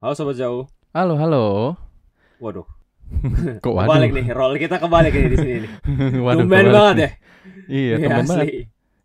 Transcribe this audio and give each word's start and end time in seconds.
Halo 0.00 0.16
sobat 0.16 0.32
jauh. 0.32 0.64
Halo, 0.96 1.12
halo. 1.14 1.44
Waduh. 2.40 2.64
Kok 3.60 3.68
waduh? 3.68 3.84
Kebalik 3.84 4.10
nih, 4.16 4.26
roll 4.32 4.56
kita 4.56 4.80
kebalik 4.80 5.12
nih 5.12 5.28
di 5.28 5.36
sini 5.36 5.54
nih. 5.60 5.70
waduh, 6.24 6.40
Tumben 6.40 6.66
banget 6.72 6.94
nih. 6.96 7.04
ya. 7.04 7.10
Iya, 7.68 7.84
Iya, 7.92 8.06
temen 8.08 8.24
banget. 8.24 8.46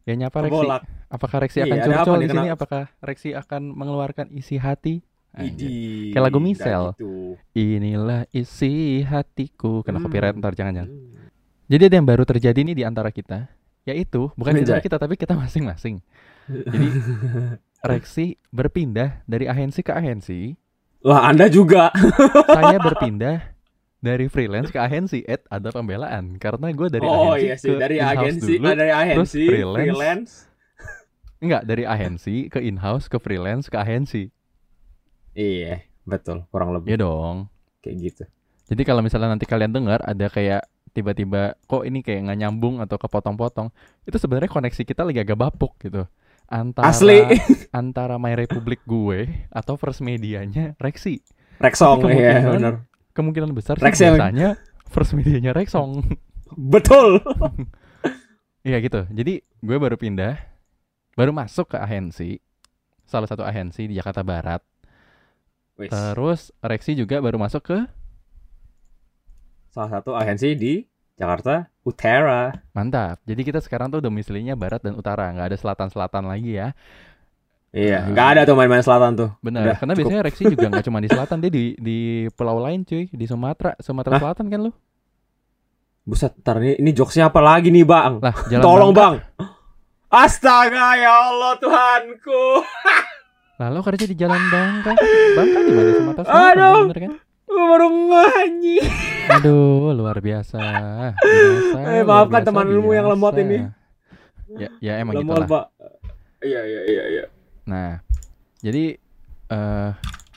Ya 0.05 0.13
nyapa 0.15 0.37
Reksi. 0.39 0.53
Kebolak. 0.55 0.81
Apakah 1.11 1.37
Reksi 1.43 1.57
Iya, 1.59 1.65
akan 1.65 1.77
curcol 1.83 2.15
di 2.15 2.27
sini? 2.31 2.47
Apakah 2.47 2.83
Reksi 3.03 3.29
akan 3.35 3.61
mengeluarkan 3.75 4.27
isi 4.31 4.55
hati? 4.55 5.03
Idi. 5.35 6.15
Kayak 6.15 6.31
lagu 6.31 6.39
Misel. 6.39 6.83
gitu. 6.95 7.35
Inilah 7.51 8.23
isi 8.31 8.73
hatiku. 9.03 9.83
Kena 9.83 9.99
Hmm. 9.99 10.07
copyright 10.07 10.39
ntar 10.39 10.55
jangan-jangan. 10.55 10.87
Hmm. 10.87 11.27
Jadi 11.67 11.83
ada 11.91 11.95
yang 11.99 12.07
baru 12.07 12.23
terjadi 12.23 12.59
nih 12.61 12.71
di 12.71 12.83
antara 12.87 13.11
kita. 13.11 13.51
Yaitu, 13.83 14.31
bukan 14.33 14.55
di 14.55 14.63
antara 14.63 14.79
kita, 14.79 14.95
tapi 14.95 15.19
kita 15.19 15.35
masing-masing. 15.35 15.99
Jadi, 16.71 16.87
Reksi 17.83 18.39
berpindah 18.47 19.27
dari 19.27 19.45
agensi 19.45 19.83
ke 19.83 19.91
agensi. 19.91 20.55
Lah, 21.05 21.29
Anda 21.29 21.45
juga. 21.47 21.93
Saya 22.57 22.81
berpindah 22.85 23.53
dari 24.01 24.25
freelance 24.25 24.73
ke 24.73 24.79
agensi. 24.81 25.21
Ed, 25.21 25.45
ada 25.53 25.69
pembelaan. 25.69 26.41
Karena 26.41 26.73
gue 26.73 26.87
dari 26.89 27.05
oh 27.05 27.37
agensi 27.37 27.45
iya 27.45 27.55
sih, 27.61 27.69
ke 27.69 27.77
dari 27.77 27.97
agensi, 28.01 28.53
dulu. 28.57 28.65
ah, 28.65 28.73
dari 28.73 28.91
agensi, 28.91 29.41
freelance. 29.45 29.77
freelance. 29.85 30.31
Enggak, 31.37 31.61
dari 31.69 31.83
agensi 31.85 32.35
ke 32.49 32.57
in-house 32.57 33.05
ke 33.05 33.21
freelance 33.21 33.69
ke 33.69 33.77
agensi. 33.77 34.33
Iya, 35.37 35.83
betul, 36.07 36.47
kurang 36.49 36.73
lebih 36.73 36.95
Iya 36.95 37.05
dong. 37.05 37.51
kayak 37.85 37.95
gitu. 38.01 38.23
Jadi 38.65 38.81
kalau 38.81 39.05
misalnya 39.05 39.29
nanti 39.29 39.45
kalian 39.45 39.69
dengar 39.69 40.01
ada 40.01 40.25
kayak 40.25 40.65
tiba-tiba 40.89 41.53
kok 41.69 41.85
ini 41.85 42.01
kayak 42.01 42.25
nggak 42.25 42.39
nyambung 42.39 42.81
atau 42.81 42.97
kepotong-potong, 42.97 43.69
itu 44.09 44.17
sebenarnya 44.17 44.49
koneksi 44.49 44.81
kita 44.81 45.05
lagi 45.05 45.21
agak 45.21 45.37
bapuk 45.37 45.77
gitu. 45.85 46.07
Antara 46.45 46.93
Asli. 46.93 47.19
antara 47.81 48.15
My 48.21 48.37
Republic 48.37 48.85
gue 48.85 49.49
atau 49.49 49.75
First 49.75 50.05
Medianya 50.05 50.77
Rexi. 50.77 51.25
Rexong 51.57 52.05
ya, 52.11 52.53
benar. 52.53 52.73
Kemungkinan 53.15 53.55
besar 53.55 53.79
sih 53.79 53.85
Rexel. 53.87 54.19
biasanya 54.19 54.59
First 54.91 55.17
Medianya 55.17 55.51
Rexong. 55.55 56.03
Betul. 56.73 57.19
Iya 58.65 58.81
gitu. 58.81 59.05
Jadi 59.13 59.45
gue 59.61 59.77
baru 59.77 59.93
pindah, 59.93 60.41
baru 61.13 61.29
masuk 61.29 61.69
ke 61.69 61.77
agensi, 61.77 62.41
salah 63.05 63.29
satu 63.29 63.45
agensi 63.45 63.85
di 63.85 63.93
Jakarta 63.93 64.25
Barat. 64.25 64.57
Terus 65.77 66.49
Rexi 66.65 66.97
juga 66.97 67.21
baru 67.21 67.37
masuk 67.37 67.61
ke 67.61 67.85
Salah 69.69 70.01
satu 70.01 70.17
agensi 70.17 70.57
di 70.57 70.81
Jakarta 71.15 71.71
Utara. 71.81 72.51
Mantap. 72.71 73.21
Jadi 73.23 73.41
kita 73.41 73.59
sekarang 73.59 73.87
tuh 73.87 74.01
domisilinya 74.01 74.53
barat 74.53 74.81
dan 74.81 74.93
utara, 74.93 75.29
nggak 75.29 75.47
ada 75.47 75.57
selatan-selatan 75.57 76.23
lagi 76.25 76.57
ya. 76.57 76.73
Iya, 77.69 78.01
Ah. 78.01 78.09
nggak 78.09 78.27
ada 78.31 78.41
tuh 78.43 78.55
main-main 78.55 78.81
selatan 78.81 79.11
tuh. 79.13 79.29
Benar. 79.39 79.61
Udah, 79.61 79.75
Karena 79.77 79.93
cukup. 79.93 80.01
biasanya 80.01 80.23
Rexi 80.23 80.43
juga 80.47 80.65
nggak 80.65 80.85
cuma 80.87 80.99
di 80.99 81.07
selatan, 81.07 81.37
dia 81.39 81.51
di 81.51 81.63
di 81.77 81.97
pulau 82.31 82.57
lain 82.57 82.81
cuy, 82.81 83.05
di 83.05 83.25
Sumatera, 83.25 83.75
Sumatera 83.77 84.15
Hah? 84.15 84.21
Selatan 84.25 84.45
kan 84.47 84.59
lu? 84.61 84.71
Buset, 86.01 86.33
ntar 86.37 86.57
ini, 86.57 86.77
ini 86.77 86.91
jokesnya 86.91 87.27
apa 87.27 87.39
lagi 87.39 87.69
nih 87.69 87.83
bang? 87.83 88.19
Lah, 88.19 88.35
jalan 88.49 88.63
Tolong 88.63 88.91
Bangka. 88.91 89.03
bang. 89.03 89.15
Astaga 90.07 90.87
ya 90.95 91.13
Allah 91.29 91.53
Tuhanku. 91.57 92.43
Lah 93.59 93.67
lo 93.69 93.79
kerja 93.81 94.03
di 94.03 94.15
Jalan 94.15 94.41
Bangka. 94.49 94.93
Bangka 95.31 95.59
di 95.61 95.71
mana 95.71 95.91
Sumatera 95.93 96.23
Selatan? 96.23 96.49
Aduh. 96.49 96.83
Bener 96.87 96.99
kan? 96.99 97.13
Aduh, 99.35 99.91
luar 99.91 100.17
biasa. 100.19 100.61
Biasa, 101.13 101.77
Eh, 101.77 102.03
maafkan 102.03 102.39
biasa, 102.39 102.47
teman 102.47 102.67
ilmu 102.67 102.91
yang 102.91 103.07
lemot 103.07 103.35
ini. 103.35 103.67
Ya, 104.55 104.69
ya 104.79 104.93
emang 104.97 105.17
gitu 105.17 105.25
Lemot, 105.25 105.43
lah. 105.43 105.47
Pak. 105.49 105.65
Iya 106.39 106.61
iya 106.61 106.81
iya 106.85 107.03
iya. 107.09 107.25
Nah, 107.65 107.91
jadi 108.61 108.95
eh 109.45 109.89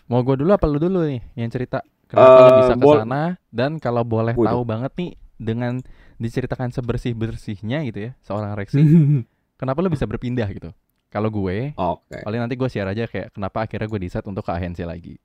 mau 0.06 0.24
gue 0.24 0.36
dulu 0.36 0.50
apa 0.50 0.64
lu 0.64 0.80
dulu 0.80 1.04
nih 1.04 1.20
yang 1.36 1.48
cerita? 1.48 1.84
Kenapa 2.08 2.40
lu 2.40 2.50
Eh, 2.50 2.56
bisa 2.58 2.72
ke 2.72 2.86
sana 2.88 3.22
dan 3.52 3.76
kalau 3.76 4.00
boleh 4.00 4.32
Waduh. 4.32 4.48
tahu 4.48 4.62
banget 4.64 4.92
nih 4.96 5.10
dengan 5.36 5.84
diceritakan 6.16 6.72
sebersih-bersihnya 6.72 7.84
gitu 7.84 8.08
ya 8.08 8.12
seorang 8.24 8.56
Rexi, 8.56 8.80
kenapa 9.60 9.78
lu 9.78 9.92
bisa 9.92 10.08
berpindah 10.08 10.48
gitu? 10.48 10.72
Kalau 11.08 11.28
gue, 11.28 11.72
Oke. 11.72 12.20
paling 12.20 12.40
nanti 12.40 12.56
gue 12.56 12.66
share 12.66 12.88
aja 12.88 13.04
kayak 13.04 13.30
kenapa 13.30 13.64
akhirnya 13.64 13.86
gue 13.86 14.00
decide 14.00 14.24
untuk 14.24 14.42
ke 14.42 14.50
agensi 14.50 14.82
lagi. 14.82 15.20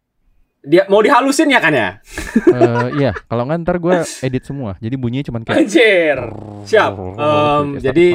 Dia 0.64 0.88
mau 0.88 1.04
dihalusin 1.04 1.52
ya 1.52 1.60
kan 1.60 1.76
ya? 1.76 2.00
Eh 2.40 2.88
iya, 3.04 3.12
kalau 3.28 3.44
nggak 3.44 3.60
ntar 3.68 3.78
gue 3.84 4.00
edit 4.24 4.44
semua. 4.48 4.80
Jadi 4.80 4.96
bunyinya 4.96 5.28
cuma 5.28 5.44
kayak 5.44 5.60
Anjir. 5.68 6.18
Siap. 6.64 6.92
Kayak 6.96 7.84
jadi 7.84 8.08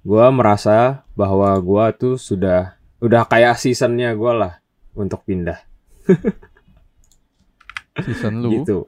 gua 0.00 0.32
merasa 0.32 1.04
bahwa 1.12 1.52
gua 1.60 1.92
tuh 1.92 2.16
sudah 2.16 2.80
udah 3.04 3.28
kayak 3.28 3.60
seasonnya 3.60 4.16
gua 4.16 4.32
lah 4.32 4.52
untuk 4.96 5.20
pindah 5.28 5.60
season 8.08 8.40
lu. 8.40 8.50
gitu. 8.62 8.78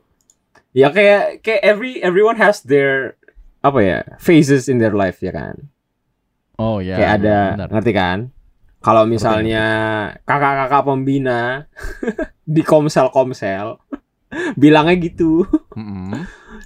Ya 0.72 0.88
kayak 0.88 1.44
kayak 1.44 1.60
every 1.65 2.00
everyone 2.00 2.41
has 2.41 2.65
their 2.65 3.20
apa 3.60 3.81
ya 3.84 3.99
phases 4.16 4.65
in 4.70 4.81
their 4.81 4.97
life 4.97 5.20
ya 5.20 5.32
kan. 5.34 5.69
Oh 6.56 6.81
ya. 6.81 6.97
kayak 6.97 7.12
ada 7.20 7.38
benar. 7.53 7.69
ngerti 7.69 7.93
kan? 7.93 8.19
Kalau 8.78 9.05
misalnya 9.05 9.65
kakak-kakak 10.22 10.83
pembina 10.83 11.66
di 12.47 12.62
komsel-komsel 12.62 13.78
bilangnya 14.55 14.94
gitu, 15.00 15.43
Mm-mm, 15.75 16.15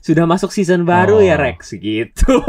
sudah 0.01 0.27
masuk 0.27 0.51
season 0.51 0.83
baru 0.83 1.23
ya 1.23 1.35
Oh. 1.35 1.41
Rex 1.41 1.73
gitu. 1.79 2.43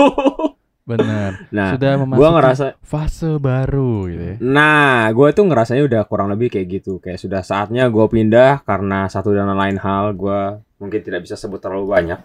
benar. 0.84 1.48
Nah, 1.48 1.80
Sudah 1.80 1.96
gua 1.96 2.30
ngerasa 2.36 2.76
fase 2.84 3.40
baru 3.40 4.12
gitu 4.12 4.24
ya. 4.24 4.36
Nah, 4.44 5.08
gue 5.16 5.28
tuh 5.32 5.48
ngerasanya 5.48 5.88
udah 5.88 6.02
kurang 6.04 6.28
lebih 6.28 6.52
kayak 6.52 6.68
gitu. 6.68 7.00
Kayak 7.00 7.24
sudah 7.24 7.40
saatnya 7.40 7.88
gue 7.88 8.04
pindah 8.04 8.68
karena 8.68 9.08
satu 9.08 9.32
dan 9.32 9.48
lain 9.48 9.80
hal. 9.80 10.12
Gue 10.12 10.60
mungkin 10.84 11.00
tidak 11.00 11.24
bisa 11.24 11.40
sebut 11.40 11.64
terlalu 11.64 11.88
banyak. 11.88 12.20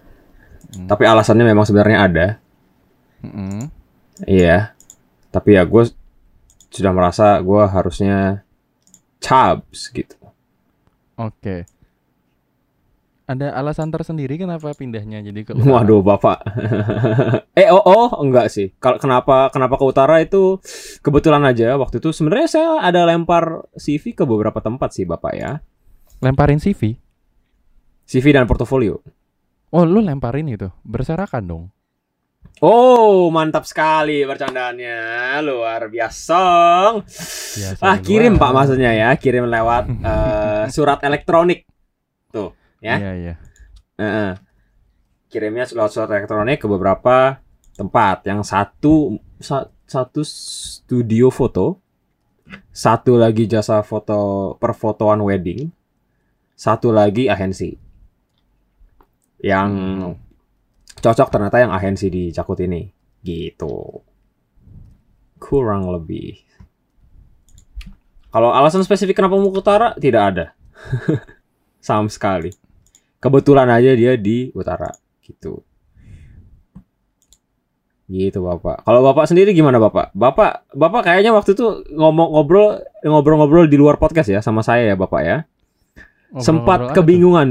Hmm. 0.74 0.88
Tapi 0.90 1.06
alasannya 1.06 1.46
memang 1.46 1.62
sebenarnya 1.70 1.98
ada. 2.02 2.26
Iya. 4.26 4.74
Tapi 5.30 5.54
ya 5.54 5.62
gue 5.62 5.82
sudah 6.68 6.92
merasa 6.92 7.40
gue 7.40 7.62
harusnya 7.68 8.44
cabs 9.18 9.90
gitu. 9.92 10.16
Oke. 11.18 11.66
Ada 13.28 13.52
alasan 13.52 13.92
tersendiri 13.92 14.40
kenapa 14.40 14.72
pindahnya 14.72 15.20
jadi 15.20 15.44
ke 15.44 15.52
utara? 15.52 15.84
Waduh, 15.84 16.00
bapak. 16.00 16.48
eh, 17.60 17.68
oh, 17.68 17.84
oh, 17.84 18.08
enggak 18.24 18.48
sih. 18.48 18.72
Kalau 18.80 18.96
kenapa 18.96 19.52
kenapa 19.52 19.76
ke 19.76 19.84
utara 19.84 20.24
itu 20.24 20.56
kebetulan 21.04 21.44
aja 21.44 21.76
waktu 21.76 22.00
itu 22.00 22.08
sebenarnya 22.08 22.48
saya 22.48 22.70
ada 22.80 23.04
lempar 23.04 23.68
CV 23.76 24.16
ke 24.16 24.24
beberapa 24.24 24.64
tempat 24.64 24.96
sih, 24.96 25.04
bapak 25.04 25.32
ya. 25.36 25.60
Lemparin 26.24 26.56
CV. 26.56 26.96
CV 28.08 28.24
dan 28.32 28.48
portofolio. 28.48 28.96
Oh, 29.68 29.84
lu 29.84 30.00
lemparin 30.00 30.48
itu. 30.48 30.72
Berserakan 30.80 31.44
dong. 31.44 31.64
Oh, 32.58 33.30
mantap 33.30 33.62
sekali 33.70 34.26
bercandaannya. 34.26 34.98
Luar 35.46 35.86
biasa. 35.86 36.42
Biasa 37.54 37.82
Ah, 37.82 37.96
kirim 38.02 38.34
luar. 38.34 38.42
Pak 38.42 38.50
maksudnya 38.50 38.90
ya, 38.90 39.08
kirim 39.14 39.46
lewat 39.46 39.84
eh, 40.10 40.64
surat 40.74 40.98
elektronik. 41.06 41.62
Tuh, 42.34 42.50
ya. 42.82 42.98
Iya, 42.98 43.12
iya. 43.14 43.34
Heeh. 43.94 44.30
Kirimnya 45.30 45.70
lewat 45.70 45.90
surat 45.94 46.10
elektronik 46.10 46.58
ke 46.58 46.66
beberapa 46.66 47.38
tempat. 47.78 48.26
Yang 48.26 48.50
satu 48.50 48.94
sa- 49.38 49.70
satu 49.86 50.26
studio 50.26 51.30
foto, 51.30 51.78
satu 52.74 53.14
lagi 53.14 53.46
jasa 53.46 53.86
foto 53.86 54.18
perfotoan 54.58 55.22
wedding, 55.22 55.70
satu 56.58 56.90
lagi 56.90 57.30
agensi. 57.30 57.70
Yang 59.38 59.70
Hmm. 59.70 60.12
Cocok 61.00 61.28
ternyata 61.30 61.62
yang 61.62 61.72
agensi 61.72 62.06
di 62.08 62.30
Cakut 62.30 62.58
ini. 62.62 62.86
Gitu. 63.22 63.74
Kurang 65.38 65.90
lebih. 65.90 66.38
Kalau 68.28 68.52
alasan 68.52 68.84
spesifik 68.84 69.18
kenapa 69.18 69.40
mau 69.40 69.50
ke 69.50 69.58
utara 69.62 69.96
tidak 69.96 70.22
ada. 70.34 70.46
Sama 71.86 72.10
sekali. 72.12 72.52
Kebetulan 73.18 73.66
aja 73.66 73.94
dia 73.96 74.14
di 74.14 74.52
utara 74.54 74.92
gitu. 75.24 75.64
Gitu 78.08 78.38
Bapak. 78.40 78.84
Kalau 78.88 79.00
Bapak 79.04 79.28
sendiri 79.28 79.52
gimana 79.52 79.76
Bapak? 79.80 80.14
Bapak 80.16 80.68
Bapak 80.72 81.02
kayaknya 81.08 81.34
waktu 81.34 81.52
itu 81.56 81.82
ngomong 81.92 82.32
ngobrol 82.32 82.80
ngobrol-ngobrol 83.04 83.66
di 83.68 83.76
luar 83.76 84.00
podcast 84.00 84.30
ya 84.32 84.40
sama 84.40 84.62
saya 84.62 84.92
ya 84.92 84.96
Bapak 84.96 85.20
ya. 85.24 85.36
Ngobrol-ngobrol 86.28 86.44
Sempat 86.44 86.78
tuh? 86.80 86.94
kebingungan, 87.00 87.48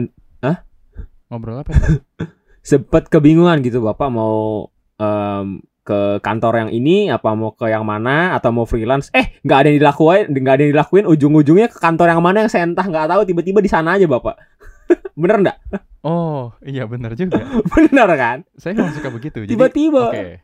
Ngobrol 1.28 1.60
apa? 1.60 1.72
sempat 2.68 3.08
kebingungan 3.08 3.64
gitu 3.64 3.80
Bapak 3.80 4.12
mau 4.12 4.68
em, 5.00 5.64
ke 5.82 6.20
kantor 6.20 6.68
yang 6.68 6.72
ini 6.76 7.08
apa 7.08 7.32
mau 7.32 7.56
ke 7.56 7.72
yang 7.72 7.88
mana 7.88 8.36
atau 8.36 8.52
mau 8.52 8.68
freelance 8.68 9.08
eh 9.16 9.40
nggak 9.40 9.56
ada 9.56 9.68
yang 9.72 9.80
dilakuin 9.80 10.24
nggak 10.28 10.52
ada 10.52 10.62
yang 10.62 10.74
dilakuin 10.76 11.06
ujung-ujungnya 11.08 11.72
ke 11.72 11.80
kantor 11.80 12.12
yang 12.12 12.20
mana 12.20 12.44
yang 12.44 12.52
saya 12.52 12.68
entah 12.68 12.84
nggak 12.84 13.08
tahu 13.08 13.24
tiba-tiba 13.24 13.64
di 13.64 13.72
sana 13.72 13.96
aja 13.96 14.04
bapak 14.04 14.36
bener 15.22 15.38
nggak 15.42 15.60
Oh, 16.08 16.56
iya 16.64 16.88
benar 16.88 17.20
juga. 17.20 17.44
bener 17.76 18.08
kan 18.16 18.48
Saya 18.56 18.80
memang 18.80 18.96
suka 18.96 19.12
begitu. 19.12 19.44
Tiba-tiba 19.44 20.08
Oke. 20.08 20.40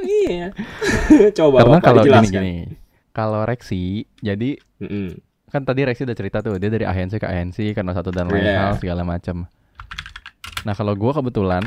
iya 0.00 0.48
coba 1.38 1.60
Karena 1.60 1.76
bapak 1.76 1.82
kalau 1.84 2.00
gini 2.00 2.08
dijelaskan 2.08 2.32
gini. 2.40 2.56
Kalau 3.12 3.40
Rexi, 3.44 3.84
jadi 4.20 4.56
Mm-mm. 4.80 5.08
kan 5.48 5.64
tadi 5.64 5.84
Rexi 5.84 6.04
udah 6.04 6.16
cerita 6.16 6.40
tuh 6.40 6.56
dia 6.56 6.68
dari 6.68 6.84
ANC 6.84 7.16
ke 7.16 7.24
ANC 7.24 7.56
karena 7.72 7.92
satu 7.92 8.08
dan 8.12 8.28
lain 8.28 8.44
Iya. 8.44 8.56
hal 8.60 8.74
segala 8.76 9.04
macam. 9.04 9.44
Nah 10.66 10.74
kalau 10.74 10.92
gua 10.92 11.14
kebetulan 11.14 11.62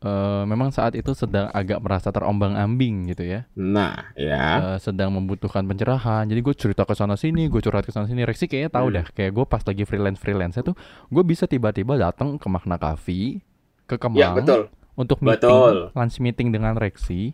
eh, 0.00 0.42
memang 0.44 0.68
saat 0.68 0.92
itu 0.92 1.14
sedang 1.14 1.48
agak 1.48 1.80
merasa 1.80 2.10
terombang-ambing 2.10 3.08
gitu 3.08 3.24
ya, 3.24 3.40
Nah, 3.54 4.12
ya. 4.12 4.74
Eh, 4.74 4.78
sedang 4.78 5.08
membutuhkan 5.10 5.64
pencerahan. 5.64 6.28
Jadi 6.28 6.40
gue 6.42 6.52
cerita 6.52 6.84
ke 6.84 6.92
sana 6.92 7.14
sini, 7.14 7.48
gue 7.48 7.56
curhat 7.58 7.86
ke 7.86 7.92
sana 7.94 8.04
sini. 8.04 8.20
Rexi 8.20 8.44
kayaknya 8.44 8.68
tahu 8.68 8.92
Hmm. 8.92 8.96
dah, 9.00 9.06
kayak 9.08 9.32
gue 9.32 9.44
pas 9.46 9.62
lagi 9.62 9.82
freelance 9.82 10.20
freelance 10.20 10.60
tuh, 10.60 10.76
gue 11.08 11.22
bisa 11.24 11.46
tiba-tiba 11.46 11.96
datang 11.96 12.36
ke 12.36 12.46
Makna 12.46 12.76
Cafe 12.76 13.40
ke 13.86 13.96
Kemang 13.96 14.20
Ya, 14.20 14.36
betul. 14.36 14.68
untuk 14.92 15.24
meeting, 15.24 15.40
Betul. 15.48 15.74
lunch 15.96 16.20
meeting 16.20 16.52
dengan 16.52 16.76
Rexi. 16.76 17.32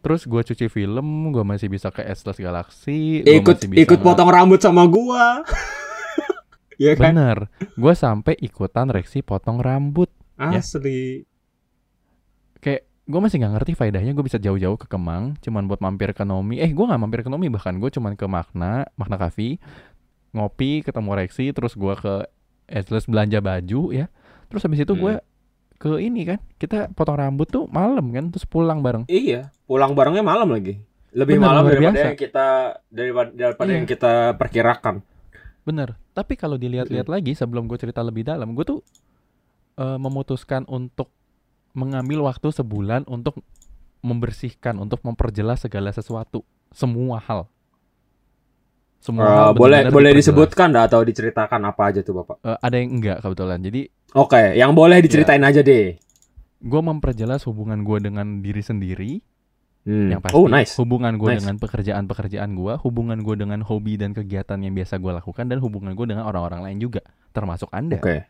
Terus 0.00 0.24
gue 0.24 0.40
cuci 0.42 0.66
film, 0.66 1.06
gue 1.28 1.44
masih 1.44 1.68
bisa 1.68 1.92
ke 1.92 2.00
Atlas 2.00 2.34
Galaxy, 2.34 3.20
Ikut 3.20 3.60
masih 3.60 3.68
bisa 3.68 3.80
ikut 3.84 4.00
potong 4.00 4.32
rambut 4.32 4.58
sama 4.58 4.88
gua. 4.88 5.44
Iya 6.76 6.92
kan? 6.94 7.12
Bener, 7.12 7.38
gue 7.72 7.94
sampai 7.94 8.34
ikutan 8.36 8.88
Rexi 8.88 9.20
potong 9.20 9.58
rambut. 9.58 10.08
ya. 10.34 10.58
Asli. 10.58 11.22
Kayak 12.58 12.82
gue 13.02 13.20
masih 13.20 13.36
nggak 13.38 13.52
ngerti 13.58 13.72
faedahnya 13.74 14.12
gue 14.12 14.24
bisa 14.24 14.38
jauh-jauh 14.38 14.78
ke 14.78 14.86
Kemang, 14.86 15.34
cuman 15.38 15.66
buat 15.66 15.78
mampir 15.78 16.12
ke 16.12 16.22
Nomi. 16.22 16.58
Eh, 16.58 16.70
gue 16.70 16.84
nggak 16.84 17.00
mampir 17.00 17.20
ke 17.22 17.30
Nomi 17.30 17.46
bahkan 17.46 17.76
gue 17.76 17.90
cuman 17.90 18.14
ke 18.14 18.24
Makna, 18.24 18.86
Makna 18.94 19.16
Cafe, 19.18 19.58
ngopi, 20.30 20.80
ketemu 20.80 21.10
Rexi, 21.12 21.50
terus 21.50 21.74
gue 21.74 21.94
ke 21.94 22.14
Atlas 22.66 23.04
belanja 23.04 23.38
baju 23.38 23.90
ya. 23.90 24.06
Terus 24.48 24.62
habis 24.62 24.80
itu 24.80 24.94
gue 24.94 25.18
ke 25.76 25.90
ini 25.98 26.22
kan, 26.22 26.38
kita 26.56 26.94
potong 26.94 27.18
rambut 27.18 27.50
tuh 27.50 27.66
malam 27.66 28.14
kan, 28.14 28.30
terus 28.30 28.46
pulang 28.46 28.80
bareng. 28.80 29.04
Iya, 29.06 29.50
pulang 29.66 29.92
barengnya 29.92 30.22
malam 30.22 30.48
lagi. 30.48 30.78
Lebih 31.12 31.36
Benar, 31.36 31.44
malam 31.44 31.62
daripada 31.68 31.82
biasa. 31.92 32.06
yang 32.06 32.16
kita 32.16 32.46
daripada, 32.88 33.30
daripada 33.34 33.68
Iya. 33.68 33.76
yang 33.76 33.86
kita 33.86 34.12
perkirakan. 34.38 34.94
Bener. 35.62 35.98
Tapi 36.12 36.36
kalau 36.36 36.60
dilihat-lihat 36.60 37.08
lagi 37.08 37.32
sebelum 37.32 37.64
gue 37.64 37.80
cerita 37.80 38.04
lebih 38.04 38.28
dalam, 38.28 38.52
gue 38.52 38.64
tuh 38.68 38.80
eh, 39.80 39.96
memutuskan 39.96 40.68
untuk 40.68 41.08
mengambil 41.72 42.28
waktu 42.28 42.52
sebulan 42.52 43.08
untuk 43.08 43.40
membersihkan, 44.04 44.76
untuk 44.76 45.00
memperjelas 45.00 45.64
segala 45.64 45.88
sesuatu, 45.88 46.44
semua 46.68 47.16
hal. 47.16 47.48
Semua 49.00 49.24
hal 49.24 49.50
boleh 49.56 49.88
boleh 49.90 50.12
diperjelas. 50.14 50.18
disebutkan 50.20 50.68
dah 50.70 50.86
atau 50.86 51.00
diceritakan 51.02 51.60
apa 51.64 51.82
aja 51.90 52.00
tuh, 52.04 52.22
Bapak? 52.22 52.36
Eh, 52.44 52.58
ada 52.60 52.76
yang 52.76 52.90
enggak 53.00 53.18
kebetulan. 53.24 53.58
Jadi 53.64 53.80
Oke, 54.12 54.52
yang 54.52 54.76
boleh 54.76 55.00
diceritain 55.00 55.40
aja 55.40 55.64
deh. 55.64 55.96
gue 56.62 56.80
memperjelas 56.84 57.42
hubungan 57.50 57.82
gue 57.82 57.98
dengan 57.98 58.38
diri 58.38 58.62
sendiri, 58.62 59.18
Hmm. 59.82 60.14
yang 60.14 60.22
pasti. 60.22 60.38
Oh, 60.38 60.46
nice. 60.46 60.78
Hubungan 60.78 61.18
gue 61.18 61.34
Nice. 61.34 61.42
dengan 61.42 61.58
pekerjaan-pekerjaan 61.58 62.50
gue, 62.54 62.72
hubungan 62.86 63.18
gue 63.18 63.34
dengan 63.34 63.60
hobi 63.66 63.98
dan 63.98 64.14
kegiatan 64.14 64.54
yang 64.56 64.72
biasa 64.72 64.96
gue 64.96 65.10
lakukan, 65.10 65.44
dan 65.50 65.58
hubungan 65.58 65.90
gue 65.92 66.06
dengan 66.06 66.22
orang-orang 66.22 66.62
lain 66.62 66.78
juga, 66.78 67.02
termasuk 67.30 67.66
anda. 67.74 67.98
Oke. 67.98 68.22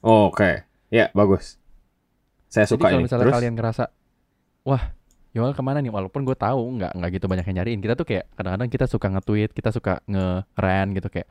Oh, 0.00 0.30
Oke. 0.30 0.62
Ya, 0.88 1.10
bagus. 1.10 1.58
Saya 2.46 2.68
Jadi 2.68 2.72
suka 2.76 2.84
kalau 2.86 3.00
ini. 3.00 3.04
misalnya 3.08 3.24
Terus? 3.26 3.34
kalian 3.34 3.54
ngerasa, 3.56 3.84
wah, 4.62 4.82
Yoel 5.32 5.56
ke 5.56 5.62
mana 5.64 5.80
nih? 5.80 5.88
Walaupun 5.88 6.22
gue 6.22 6.36
tahu 6.36 6.76
nggak 6.76 6.92
nggak 6.92 7.10
gitu 7.16 7.26
banyak 7.26 7.46
yang 7.48 7.56
nyariin. 7.58 7.80
Kita 7.80 7.96
tuh 7.96 8.04
kayak 8.04 8.28
kadang-kadang 8.36 8.68
kita 8.68 8.84
suka 8.84 9.06
nge-tweet, 9.08 9.50
kita 9.50 9.72
suka 9.72 10.04
nge-ran 10.04 10.92
gitu 10.92 11.08
kayak, 11.08 11.26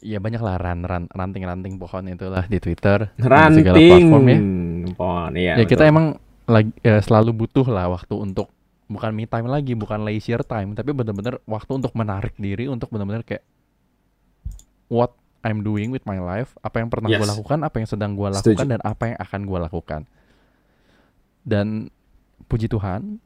ya 0.00 0.22
banyak 0.22 0.38
lah 0.38 0.56
ran 0.56 0.86
ran 0.86 1.04
ranting 1.10 1.42
ranting 1.42 1.74
pohon 1.76 2.06
itulah 2.06 2.46
di 2.46 2.62
Twitter. 2.62 3.10
dan 3.18 3.50
segala 3.52 3.76
ranting. 3.76 3.90
platform 3.92 4.24
ya. 4.24 4.38
Pohon, 4.94 5.30
iya. 5.34 5.52
Ya 5.58 5.64
kita 5.66 5.84
betul. 5.84 5.92
emang 5.92 6.06
lagi 6.46 6.70
ya, 6.80 6.96
selalu 7.02 7.30
butuh 7.34 7.66
lah 7.66 7.90
waktu 7.90 8.14
untuk 8.14 8.54
bukan 8.86 9.10
me 9.10 9.26
time 9.26 9.46
lagi, 9.46 9.74
bukan 9.74 10.02
leisure 10.02 10.42
time, 10.42 10.72
tapi 10.72 10.90
bener-bener 10.90 11.42
waktu 11.44 11.70
untuk 11.74 11.92
menarik 11.92 12.34
diri 12.36 12.66
untuk 12.66 12.88
bener-bener 12.88 13.22
kayak 13.22 13.42
what 14.86 15.14
I'm 15.42 15.62
doing 15.62 15.94
with 15.94 16.02
my 16.02 16.18
life, 16.18 16.54
apa 16.60 16.78
yang 16.78 16.90
pernah 16.90 17.06
gue 17.06 17.18
Yes. 17.18 17.30
lakukan, 17.34 17.58
apa 17.62 17.76
yang 17.78 17.88
sedang 17.88 18.14
gue 18.14 18.26
Setuju. 18.30 18.58
lakukan 18.58 18.66
dan 18.66 18.80
apa 18.82 19.02
yang 19.10 19.18
akan 19.18 19.40
gue 19.42 19.58
lakukan. 19.62 20.00
Dan 21.42 21.66
puji 22.46 22.66
Tuhan, 22.66 23.22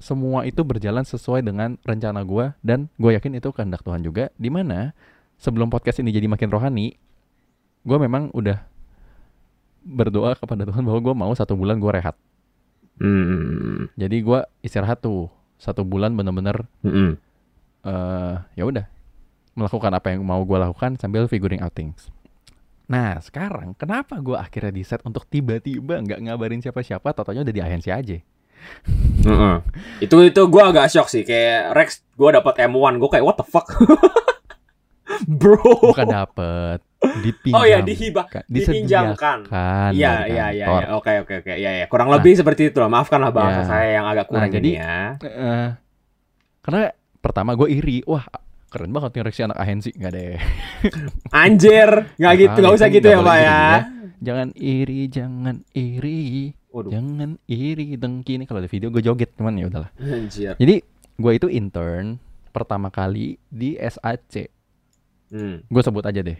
semua 0.00 0.48
itu 0.48 0.64
berjalan 0.64 1.04
sesuai 1.04 1.44
dengan 1.44 1.76
rencana 1.84 2.24
gue 2.24 2.56
dan 2.64 2.88
gue 2.96 3.12
yakin 3.12 3.36
itu 3.36 3.52
kehendak 3.52 3.84
Tuhan 3.84 4.00
juga. 4.00 4.32
Di 4.40 4.48
mana 4.48 4.96
sebelum 5.36 5.68
podcast 5.68 6.00
ini 6.00 6.08
jadi 6.08 6.24
makin 6.24 6.48
rohani, 6.48 6.96
gue 7.84 7.98
memang 8.00 8.32
udah 8.32 8.64
berdoa 9.80 10.36
kepada 10.36 10.64
Tuhan 10.64 10.84
bahwa 10.84 11.00
gue 11.00 11.14
mau 11.16 11.32
satu 11.32 11.52
bulan 11.52 11.76
gue 11.76 11.92
rehat. 11.92 12.16
Hmm. 13.00 13.88
Jadi 13.96 14.16
gua 14.20 14.44
istirahat 14.60 15.00
tuh 15.00 15.32
satu 15.56 15.82
bulan 15.82 16.12
bener-bener 16.12 16.68
Hmm. 16.84 17.16
eh 17.80 18.34
ya 18.54 18.64
udah 18.64 18.84
melakukan 19.56 19.92
apa 19.92 20.12
yang 20.12 20.20
mau 20.22 20.44
gua 20.44 20.68
lakukan 20.68 21.00
sambil 21.00 21.24
figuring 21.24 21.64
out 21.64 21.72
things. 21.72 22.12
Nah 22.86 23.16
sekarang 23.24 23.72
kenapa 23.72 24.20
gua 24.20 24.44
akhirnya 24.44 24.70
di 24.70 24.84
set 24.84 25.00
untuk 25.02 25.24
tiba-tiba 25.26 25.96
nggak 26.00 26.20
ngabarin 26.28 26.60
siapa-siapa, 26.60 27.16
totalnya 27.16 27.40
udah 27.40 27.54
di 27.56 27.62
ANC 27.64 27.88
aja. 27.88 28.18
Heeh. 29.24 29.56
Itu 30.04 30.20
itu 30.20 30.42
gua 30.52 30.68
agak 30.68 30.92
shock 30.92 31.08
sih 31.08 31.24
kayak 31.24 31.72
Rex 31.72 32.04
gua 32.20 32.36
dapat 32.36 32.68
M1 32.68 33.00
gua 33.00 33.08
kayak 33.08 33.24
what 33.24 33.36
the 33.40 33.46
fuck. 33.48 33.64
Bro. 35.40 35.96
Bukan 35.96 36.08
dapet, 36.08 36.80
dipinjam. 37.00 37.56
Oh 37.56 37.64
ya 37.64 37.80
dihibah, 37.80 38.26
Kan, 38.28 38.44
dipinjamkan. 38.46 39.38
Iya 39.90 40.28
iya 40.28 40.46
iya 40.50 40.66
iya. 40.68 40.86
Oke 40.92 41.16
oke 41.18 41.34
oke. 41.40 41.52
Iya 41.52 41.70
iya. 41.74 41.86
Kurang 41.86 42.08
lebih 42.08 42.32
seperti 42.34 42.68
itu 42.68 42.78
lah. 42.78 42.86
Maafkan 42.86 43.18
lah 43.18 43.30
bahasa 43.30 43.60
Ya. 43.60 43.66
saya 43.66 43.88
yang 43.92 44.06
agak 44.06 44.26
Nah, 44.26 44.30
kurang 44.30 44.50
jadi- 44.50 44.60
ini 44.70 44.78
ya. 44.78 44.98
Eh, 45.18 45.68
karena 46.60 46.80
pertama 47.18 47.52
gue 47.54 47.68
iri, 47.70 48.04
wah 48.04 48.24
keren 48.66 48.90
banget 48.90 49.10
nih 49.12 49.22
Rexy 49.24 49.42
anak 49.42 49.58
ahensi 49.58 49.90
nggak 49.90 50.12
deh. 50.12 50.36
Anjir, 51.42 51.90
nggak 52.14 52.34
gitu, 52.36 52.58
nggak 52.58 52.74
usah 52.74 52.88
gitu 52.88 53.06
ya 53.06 53.18
pak 53.18 53.24
gitu 53.34 53.42
ya. 53.42 53.60
Jangan 54.20 54.48
iri, 54.54 55.00
jangan 55.08 55.56
iri. 55.72 56.52
Waduh, 56.70 56.92
Jangan 56.92 57.34
iri 57.44 57.96
dengki 57.96 58.38
nih 58.38 58.46
kalau 58.46 58.60
ada 58.60 58.68
video 58.68 58.88
gue 58.88 59.00
joget 59.00 59.34
cuman 59.34 59.56
ya 59.56 59.66
udahlah. 59.66 59.90
anjir. 59.98 60.54
Jadi 60.54 60.74
gue 61.16 61.32
itu 61.34 61.46
intern 61.48 62.20
pertama 62.50 62.88
kali 62.88 63.40
di 63.44 63.74
SAC. 63.74 64.46
Hmm, 65.30 65.62
Gue 65.64 65.82
sebut 65.82 66.02
aja 66.02 66.20
deh. 66.20 66.38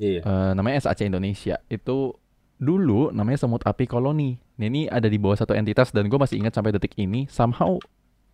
Iya. 0.00 0.20
Eh, 0.24 0.50
namanya 0.56 0.80
SAC 0.80 1.04
Indonesia. 1.04 1.60
Itu 1.68 2.16
dulu 2.56 3.12
namanya 3.12 3.36
Semut 3.38 3.60
Api 3.62 3.84
Koloni. 3.84 4.40
Nah, 4.56 4.66
ini 4.66 4.84
ada 4.84 5.06
di 5.06 5.16
bawah 5.16 5.36
satu 5.36 5.52
entitas 5.52 5.92
dan 5.92 6.08
gue 6.08 6.16
masih 6.16 6.40
ingat 6.40 6.52
sampai 6.52 6.72
detik 6.72 6.96
ini. 6.96 7.28
Somehow 7.28 7.76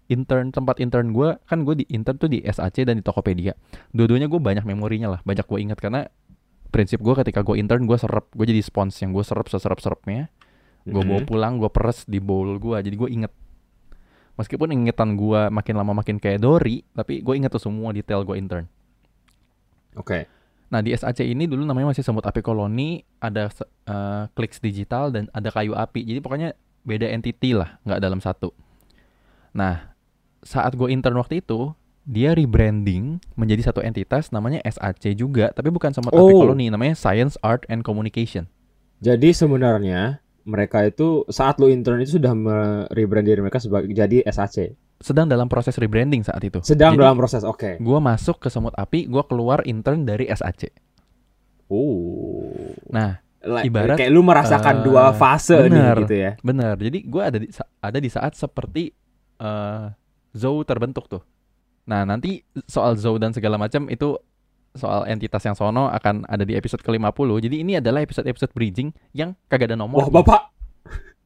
intern 0.07 0.55
tempat 0.55 0.79
intern 0.79 1.11
gue 1.11 1.35
kan 1.45 1.63
gue 1.63 1.83
di 1.83 1.85
intern 1.91 2.15
tuh 2.17 2.31
di 2.31 2.39
SAC 2.41 2.87
dan 2.87 2.99
di 2.99 3.05
Tokopedia. 3.05 3.59
Dua-duanya 3.91 4.27
gue 4.27 4.39
banyak 4.39 4.63
memorinya 4.63 5.19
lah, 5.19 5.21
banyak 5.23 5.43
gue 5.43 5.59
ingat 5.61 5.79
karena 5.79 6.07
prinsip 6.71 7.03
gue 7.03 7.15
ketika 7.17 7.43
gue 7.43 7.59
intern 7.59 7.87
gue 7.87 7.99
serap, 7.99 8.31
gue 8.31 8.47
jadi 8.47 8.63
spons 8.63 8.95
yang 9.03 9.11
gue 9.11 9.23
serap 9.23 9.47
seserap 9.47 9.83
serapnya. 9.83 10.31
gue 10.87 11.03
bawa 11.03 11.19
Mhm. 11.19 11.27
pulang 11.27 11.59
gue 11.59 11.67
peres 11.67 12.07
di 12.07 12.23
bowl 12.23 12.63
gue 12.63 12.79
jadi 12.79 12.95
gue 12.95 13.11
inget 13.11 13.35
meskipun 14.39 14.71
ingetan 14.71 15.19
gue 15.19 15.51
makin 15.51 15.75
lama 15.75 15.99
makin 15.99 16.23
kayak 16.23 16.39
Dori 16.39 16.87
tapi 16.95 17.27
gue 17.27 17.35
inget 17.35 17.51
tuh 17.51 17.59
semua 17.59 17.91
detail 17.91 18.23
gue 18.23 18.39
intern 18.39 18.71
Oke. 19.99 20.31
Nah 20.67 20.81
di 20.81 20.91
SAC 20.91 21.23
ini 21.23 21.47
dulu 21.47 21.63
namanya 21.63 21.91
masih 21.91 22.03
semut 22.03 22.23
api 22.23 22.41
koloni 22.41 23.01
ada 23.17 23.47
se- 23.49 23.67
eh, 23.85 24.25
kliks 24.33 24.59
digital 24.59 25.09
dan 25.09 25.31
ada 25.31 25.49
kayu 25.49 25.73
api 25.73 26.03
jadi 26.03 26.19
pokoknya 26.19 26.49
beda 26.83 27.07
entity 27.09 27.53
lah 27.53 27.79
nggak 27.83 27.99
dalam 27.99 28.19
satu 28.19 28.51
nah 29.51 29.95
saat 30.41 30.75
gue 30.75 30.89
intern 30.89 31.17
waktu 31.17 31.41
itu 31.41 31.71
dia 32.03 32.31
rebranding 32.31 33.19
menjadi 33.35 33.67
satu 33.67 33.83
entitas 33.83 34.31
namanya 34.31 34.63
SAC 34.63 35.11
juga 35.13 35.51
tapi 35.51 35.71
bukan 35.71 35.91
semut 35.91 36.11
api 36.11 36.23
Oh. 36.25 36.39
koloni 36.41 36.71
namanya 36.71 36.95
Science 36.95 37.35
Art 37.41 37.67
and 37.67 37.83
Communication 37.83 38.47
Jadi 38.97 39.29
sebenarnya 39.31 40.23
mereka 40.43 40.81
itu 40.81 41.27
saat 41.29 41.59
lu 41.59 41.67
intern 41.67 41.99
itu 41.99 42.17
sudah 42.17 42.33
merebrand 42.33 43.27
diri 43.27 43.43
mereka 43.43 43.59
sebagai 43.59 43.91
jadi 43.91 44.23
SAC. 44.25 44.73
Sedang 44.97 45.29
dalam 45.29 45.47
proses 45.47 45.77
rebranding 45.77 46.25
saat 46.25 46.41
itu 46.41 46.59
Sedang 46.65 46.97
Jadi- 46.97 47.05
dalam 47.05 47.17
proses. 47.17 47.45
Oke. 47.45 47.77
Gue 47.77 47.99
masuk 47.99 48.41
ke 48.41 48.49
Semut 48.49 48.73
Api, 48.73 49.05
gue 49.07 49.23
keluar 49.29 49.61
intern 49.65 50.03
dari 50.03 50.25
SAC. 50.27 50.73
Oh. 51.67 52.47
Nah, 52.89 53.21
Like, 53.47 53.71
ibarat, 53.71 53.95
kayak 53.95 54.11
lu 54.11 54.27
merasakan 54.27 54.83
eh, 54.83 54.83
dua 54.83 55.15
fase 55.15 55.55
nih 55.55 55.71
bener. 55.71 55.97
gitu 56.03 56.15
ya. 56.19 56.31
bener. 56.43 56.75
Jadi 56.75 56.99
gue 57.07 57.23
ada 57.23 57.39
di 57.39 57.47
ada 57.79 57.99
di 57.99 58.11
saat 58.11 58.35
seperti 58.35 58.91
eh 59.39 59.87
Zou 60.35 60.67
terbentuk 60.67 61.07
tuh. 61.07 61.23
Nah, 61.87 62.03
nanti 62.03 62.43
soal 62.67 62.99
Zou 62.99 63.17
dan 63.17 63.31
segala 63.31 63.57
macam 63.57 63.87
itu 63.87 64.19
soal 64.77 65.09
entitas 65.09 65.41
yang 65.41 65.57
sono 65.57 65.89
akan 65.89 66.29
ada 66.29 66.45
di 66.45 66.53
episode 66.53 66.85
ke-50. 66.85 67.49
Jadi 67.49 67.57
ini 67.65 67.73
adalah 67.79 68.05
episode-episode 68.05 68.53
bridging 68.53 68.93
yang 69.13 69.33
kagak 69.49 69.73
ada 69.73 69.79
nomor. 69.79 70.05
Wah, 70.05 70.11
Bapak. 70.13 70.53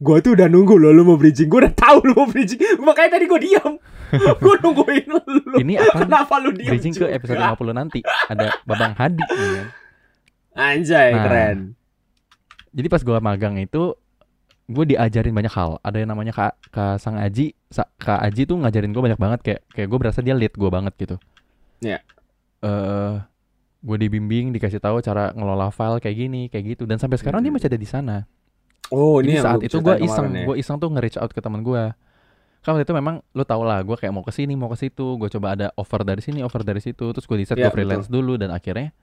Gua 0.01 0.17
tuh 0.17 0.33
udah 0.33 0.49
nunggu 0.49 0.75
loh 0.75 0.89
lu 0.89 1.05
mau 1.05 1.13
bridging. 1.13 1.45
Gua 1.45 1.63
udah 1.63 1.73
tahu 1.73 2.01
lu 2.03 2.13
mau 2.15 2.25
bridging. 2.25 2.57
Makanya 2.79 3.15
tadi 3.15 3.25
gua 3.25 3.37
diam. 3.37 3.73
gua 4.41 4.55
nungguin 4.59 5.05
lu. 5.07 5.53
Ini 5.55 5.73
akan 5.79 5.99
Kenapa 6.03 6.35
lu 6.37 6.49
diam? 6.51 6.73
bridging 6.73 6.91
ke 6.91 7.05
juga? 7.05 7.13
episode 7.13 7.37
50 7.37 7.69
nanti. 7.71 7.99
Ada 8.27 8.49
Babang 8.63 8.93
Hadi 8.93 9.21
nih 9.21 9.49
kan. 9.53 9.67
Anjay, 10.51 11.09
Nah, 11.11 11.23
keren. 11.23 11.57
Jadi 12.71 12.87
pas 12.87 13.01
gua 13.01 13.19
magang 13.19 13.55
itu 13.55 13.93
gue 14.65 14.85
diajarin 14.87 15.31
banyak 15.31 15.51
hal. 15.51 15.77
Ada 15.79 15.97
yang 15.99 16.09
namanya 16.09 16.31
Kak, 16.31 16.53
Kak 16.69 16.95
Sang 16.97 17.15
Aji, 17.15 17.51
Sa- 17.67 17.91
Kak 17.93 18.19
Aji 18.21 18.43
tuh 18.45 18.55
ngajarin 18.57 18.89
gue 18.89 19.03
banyak 19.03 19.19
banget 19.19 19.39
kayak 19.41 19.61
kayak 19.69 19.85
gue 19.85 19.99
berasa 19.99 20.19
dia 20.19 20.31
lead 20.31 20.51
gue 20.51 20.69
banget 20.69 20.93
gitu. 20.95 21.15
Iya. 21.79 21.99
Eh 22.61 23.13
gue 23.81 23.97
dibimbing, 23.97 24.49
dikasih 24.49 24.77
tahu 24.77 24.99
cara 24.99 25.29
ngelola 25.29 25.69
file 25.69 25.99
kayak 25.99 26.15
gini, 26.15 26.41
kayak 26.47 26.65
gitu. 26.73 26.83
Dan 26.85 26.97
sampai 26.97 27.15
sekarang 27.15 27.41
dia 27.41 27.47
Hmm. 27.47 27.59
masih 27.59 27.67
ada 27.67 27.75
di 27.75 27.85
sana. 27.85 28.17
Oh, 28.91 29.23
Jadi 29.23 29.31
ini 29.31 29.39
saat 29.39 29.63
itu 29.63 29.79
gue 29.79 29.95
iseng, 30.03 30.27
ya. 30.35 30.45
gue 30.45 30.55
iseng 30.59 30.75
tuh 30.75 30.91
nge-reach 30.91 31.15
out 31.15 31.31
ke 31.31 31.39
teman 31.39 31.63
gue. 31.63 31.83
Kan 32.61 32.77
waktu 32.77 32.85
itu 32.85 32.93
memang 32.93 33.23
lu 33.33 33.43
tau 33.47 33.63
lah, 33.63 33.81
gue 33.81 33.95
kayak 33.97 34.13
mau 34.13 34.21
ke 34.21 34.35
sini, 34.35 34.53
mau 34.53 34.69
ke 34.69 34.77
situ, 34.77 35.17
gue 35.17 35.29
coba 35.31 35.55
ada 35.55 35.67
offer 35.79 36.03
dari 36.03 36.19
sini, 36.21 36.43
offer 36.43 36.61
dari 36.61 36.83
situ, 36.83 37.09
terus 37.09 37.25
gue 37.25 37.37
decide 37.39 37.57
Iya, 37.57 37.71
gue 37.71 37.73
freelance 37.73 38.11
dulu 38.11 38.37
dan 38.37 38.53
akhirnya, 38.53 38.93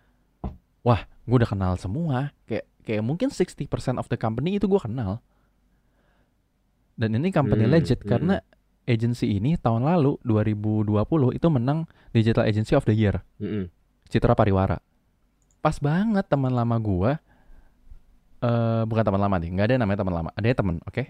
wah, 0.86 1.02
gue 1.26 1.36
udah 1.40 1.50
kenal 1.50 1.74
semua, 1.80 2.30
kayak 2.46 2.68
kayak 2.86 3.02
mungkin 3.02 3.32
60% 3.34 3.66
of 3.98 4.06
the 4.06 4.16
company 4.20 4.60
itu 4.60 4.70
gue 4.70 4.78
kenal. 4.78 5.24
Dan 6.94 7.18
ini 7.18 7.32
company 7.32 7.66
Hmm, 7.66 7.72
legit 7.72 8.00
hmm. 8.04 8.10
karena 8.10 8.36
agency 8.88 9.36
ini 9.36 9.60
tahun 9.60 9.84
lalu 9.84 10.16
2020 10.24 11.36
itu 11.36 11.46
menang 11.52 11.84
Digital 12.10 12.48
Agency 12.48 12.72
of 12.72 12.88
the 12.88 12.96
Year, 12.96 13.20
Mm-mm. 13.36 13.68
Citra 14.08 14.32
Pariwara. 14.32 14.80
Pas 15.60 15.76
banget 15.76 16.24
teman 16.24 16.50
lama 16.50 16.80
gua 16.80 17.20
eh 18.38 18.82
bukan 18.86 19.02
teman 19.02 19.20
lama 19.20 19.36
nih, 19.36 19.50
nggak 19.50 19.64
ada 19.66 19.72
yang 19.74 19.82
namanya 19.82 19.98
teman 20.02 20.14
lama, 20.14 20.30
ada 20.32 20.46
teman, 20.54 20.74
oke? 20.84 21.02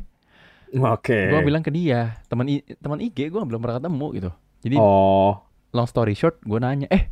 Oke. 0.68 1.18
Gue 1.32 1.40
bilang 1.42 1.64
ke 1.64 1.72
dia, 1.72 2.20
teman 2.28 2.44
teman 2.76 2.98
IG 3.00 3.28
gue 3.28 3.40
belum 3.40 3.60
pernah 3.60 3.80
ketemu 3.80 4.06
gitu. 4.14 4.30
Jadi 4.64 4.76
Oh. 4.76 5.32
long 5.70 5.88
story 5.88 6.12
short, 6.12 6.40
gue 6.42 6.58
nanya, 6.58 6.88
eh 6.88 7.08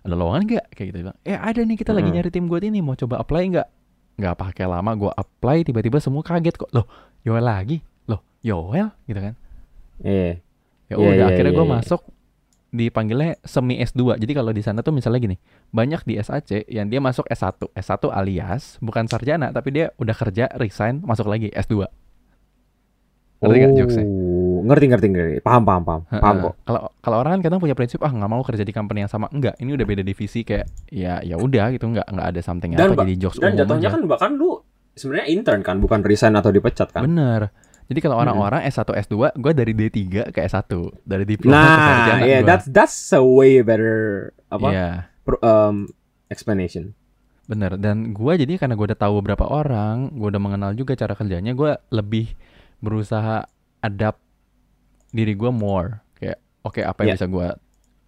ada 0.00 0.12
lowongan 0.12 0.44
nggak? 0.44 0.66
Kayak 0.72 0.86
gitu 0.92 0.98
bilang, 1.04 1.16
eh 1.22 1.36
ada 1.36 1.60
nih 1.60 1.76
kita 1.76 1.92
lagi 1.92 2.08
Hmm. 2.08 2.16
nyari 2.16 2.28
tim 2.28 2.44
gue 2.44 2.58
ini, 2.60 2.80
mau 2.80 2.92
coba 2.92 3.20
apply 3.20 3.42
nggak? 3.52 3.68
Nggak 4.18 4.34
pakai 4.34 4.66
lama, 4.66 4.90
gue 4.94 5.10
apply 5.10 5.62
tiba-tiba 5.62 5.98
semua 6.00 6.20
kaget 6.20 6.56
kok, 6.56 6.68
loh 6.72 6.84
Yoel 7.22 7.44
lagi, 7.44 7.78
loh 8.04 8.20
Yoel 8.42 8.88
gitu 9.04 9.20
kan? 9.20 9.34
Iya. 10.00 10.40
Ya 10.88 10.94
Iya, 10.96 10.96
udah 10.96 11.12
iya, 11.12 11.24
akhirnya 11.28 11.52
iya, 11.52 11.58
gue 11.60 11.66
iya. 11.68 11.74
masuk 11.76 12.00
dipanggilnya 12.68 13.40
semi 13.44 13.80
S2. 13.80 14.20
Jadi 14.20 14.32
kalau 14.36 14.52
di 14.52 14.60
sana 14.60 14.84
tuh 14.84 14.92
misalnya 14.92 15.20
gini, 15.24 15.36
banyak 15.72 16.04
di 16.04 16.20
SAC 16.20 16.68
yang 16.68 16.92
dia 16.92 17.00
masuk 17.00 17.24
S1. 17.28 17.72
S1 17.72 18.02
alias 18.12 18.76
bukan 18.84 19.08
sarjana 19.08 19.48
tapi 19.50 19.72
dia 19.72 19.92
udah 19.96 20.16
kerja, 20.16 20.52
resign, 20.56 21.00
masuk 21.00 21.28
lagi 21.28 21.48
S2. 21.52 21.88
Ngerti 23.38 23.56
nggak 23.62 23.72
jokesnya? 23.78 24.04
Oh, 24.04 24.60
ngerti 24.66 24.84
ngerti 24.90 25.06
ngerti. 25.14 25.36
Paham 25.46 25.62
paham 25.62 25.82
paham. 25.86 26.02
Paham 26.10 26.36
kok. 26.42 26.54
Kalau 26.66 26.80
kalau 26.98 27.16
orang 27.22 27.38
kan 27.38 27.40
kadang 27.46 27.60
punya 27.62 27.78
prinsip 27.78 28.02
ah 28.02 28.10
nggak 28.10 28.26
mau 28.26 28.42
kerja 28.42 28.66
di 28.66 28.74
company 28.74 29.06
yang 29.06 29.12
sama. 29.12 29.30
Enggak, 29.30 29.54
ini 29.62 29.70
udah 29.78 29.86
beda 29.86 30.02
divisi 30.02 30.42
kayak 30.42 30.66
ya 30.90 31.22
ya 31.22 31.38
udah 31.38 31.70
gitu 31.70 31.86
nggak 31.86 32.06
nggak 32.10 32.26
ada 32.34 32.40
something 32.42 32.74
Dan 32.74 32.98
apa 32.98 33.06
jadi 33.06 33.18
jokes 33.22 33.38
Dan 33.38 33.54
umum 33.54 33.58
jatuhnya 33.62 33.88
aja. 33.88 33.94
kan 33.94 34.02
bahkan 34.10 34.30
lu 34.34 34.58
sebenarnya 34.98 35.26
intern 35.30 35.62
kan, 35.62 35.78
bukan 35.78 36.02
resign 36.02 36.34
atau 36.34 36.50
dipecat 36.50 36.90
kan? 36.90 37.06
Bener. 37.06 37.54
Jadi 37.88 37.98
kalau 37.98 38.20
orang-orang 38.20 38.68
S1 38.68 38.84
S2, 39.08 39.16
gue 39.32 39.52
dari 39.52 39.72
D3 39.72 39.96
ke 40.28 40.44
S1, 40.44 40.68
dari 41.02 41.24
diploma 41.24 41.56
ke 41.56 41.68
Nah, 41.72 41.86
sarjana 41.88 42.22
yeah, 42.22 42.40
gua. 42.40 42.48
that's 42.52 42.66
that's 42.68 42.96
a 43.10 43.24
way 43.24 43.64
better 43.64 44.28
apa 44.48 44.68
Iya. 44.68 44.88
pro- 45.24 45.40
um, 45.40 45.88
explanation. 46.28 46.92
Bener, 47.48 47.80
dan 47.80 48.12
gua 48.12 48.36
jadi 48.36 48.60
karena 48.60 48.76
gua 48.76 48.92
udah 48.92 49.00
tahu 49.00 49.12
beberapa 49.18 49.48
orang, 49.48 50.12
gua 50.12 50.28
udah 50.28 50.42
mengenal 50.42 50.70
juga 50.72 50.92
cara 50.92 51.16
kerjanya, 51.16 51.56
gua 51.56 51.80
lebih 51.88 52.36
berusaha 52.78 53.48
adapt 53.80 54.20
diri 55.08 55.32
gua 55.32 55.48
more. 55.48 56.04
Kayak, 56.14 56.38
oke 56.60 56.84
apa 56.84 56.98
yang 57.02 57.08
Yeah. 57.08 57.16
bisa 57.16 57.26
gua 57.26 57.48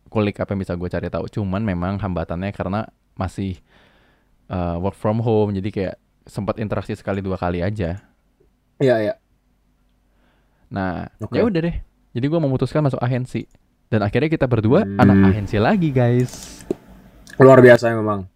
kulik, 0.06 0.36
apa 0.36 0.52
yang 0.52 0.60
bisa 0.60 0.76
gua 0.76 0.88
cari 0.88 1.08
tahu. 1.08 1.24
Cuman 1.30 1.64
memang 1.64 1.96
hambatannya 1.96 2.52
karena 2.52 2.84
masih 3.16 3.56
uh, 4.46 4.76
work 4.76 4.92
from 4.92 5.24
home, 5.24 5.56
jadi 5.56 5.68
kayak 5.72 5.96
sempat 6.28 6.60
interaksi 6.60 6.92
sekali 6.92 7.24
dua 7.24 7.40
kali 7.40 7.64
aja. 7.64 7.96
Iya 8.76 8.96
iya. 9.00 9.14
Nah, 10.70 11.06
Oke. 11.18 11.34
ya 11.34 11.44
udah 11.44 11.60
deh. 11.60 11.76
Jadi 12.10 12.26
gua 12.26 12.38
memutuskan 12.38 12.82
masuk 12.82 12.98
agensi. 12.98 13.46
Dan 13.86 14.02
akhirnya 14.02 14.30
kita 14.30 14.46
berdua 14.46 14.86
Hmm. 14.86 14.98
anak 14.98 15.34
agensi 15.34 15.58
lagi, 15.58 15.90
guys. 15.90 16.62
Luar 17.36 17.58
biasa 17.58 17.90
memang. 17.90 18.26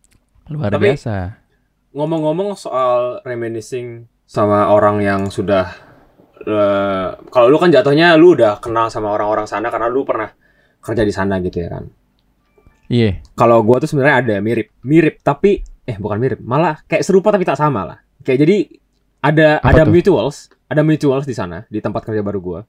Luar 0.50 0.70
Tapi- 0.70 0.92
biasa. 0.92 1.38
Ngomong-ngomong 1.94 2.58
soal 2.58 3.22
reminiscing 3.22 4.04
sama 4.26 4.66
orang 4.68 4.98
yang 4.98 5.22
sudah 5.28 5.70
eh, 6.36 7.08
kalau 7.30 7.46
lu 7.48 7.56
kan 7.56 7.70
jatuhnya 7.70 8.18
lu 8.18 8.36
udah 8.36 8.60
kenal 8.60 8.90
sama 8.90 9.08
orang-orang 9.08 9.46
sana 9.46 9.70
karena 9.70 9.88
lu 9.88 10.04
pernah 10.04 10.28
kerja 10.76 11.00
di 11.00 11.08
sana 11.08 11.40
gitu 11.40 11.56
ya 11.56 11.72
kan. 11.72 11.88
Iya. 12.84 13.24
Kalau 13.32 13.64
gua 13.64 13.80
tuh 13.80 13.88
sebenarnya 13.88 14.16
ada 14.20 14.34
mirip, 14.44 14.68
mirip 14.84 15.24
tapi 15.24 15.64
eh 15.82 15.96
bukan 15.96 16.20
mirip, 16.20 16.40
malah 16.40 16.84
kayak 16.84 17.00
serupa 17.00 17.32
tapi 17.32 17.48
tak 17.48 17.56
sama 17.56 17.86
lah. 17.86 17.98
Kayak 18.20 18.44
jadi 18.44 18.56
ada 19.22 19.48
Apa 19.56 19.72
ada 19.72 19.82
tuh? 19.88 19.92
mutuals, 19.94 20.52
ada 20.68 20.80
mutuals 20.80 21.28
di 21.28 21.34
sana 21.36 21.68
di 21.68 21.78
tempat 21.80 22.04
kerja 22.04 22.24
baru 22.24 22.40
gua. 22.40 22.60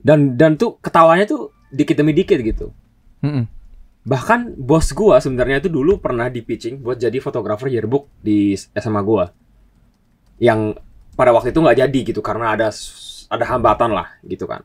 Dan 0.00 0.36
dan 0.36 0.56
tuh 0.56 0.80
ketawanya 0.80 1.28
tuh 1.28 1.52
dikit 1.68 1.96
demi 2.00 2.16
dikit 2.16 2.40
gitu. 2.40 2.72
Mm-mm. 3.20 3.44
Bahkan 4.04 4.56
bos 4.56 4.92
gua 4.96 5.20
sebenarnya 5.20 5.60
itu 5.60 5.68
dulu 5.68 6.00
pernah 6.00 6.32
di 6.32 6.40
pitching 6.40 6.80
buat 6.80 6.96
jadi 6.96 7.20
fotografer 7.20 7.68
yearbook 7.68 8.08
di 8.24 8.56
SMA 8.56 9.00
gua. 9.04 9.28
Yang 10.40 10.80
pada 11.16 11.36
waktu 11.36 11.52
itu 11.52 11.60
nggak 11.60 11.78
jadi 11.84 12.00
gitu 12.12 12.20
karena 12.24 12.56
ada 12.56 12.72
ada 13.28 13.44
hambatan 13.44 13.92
lah 13.92 14.16
gitu 14.24 14.48
kan. 14.48 14.64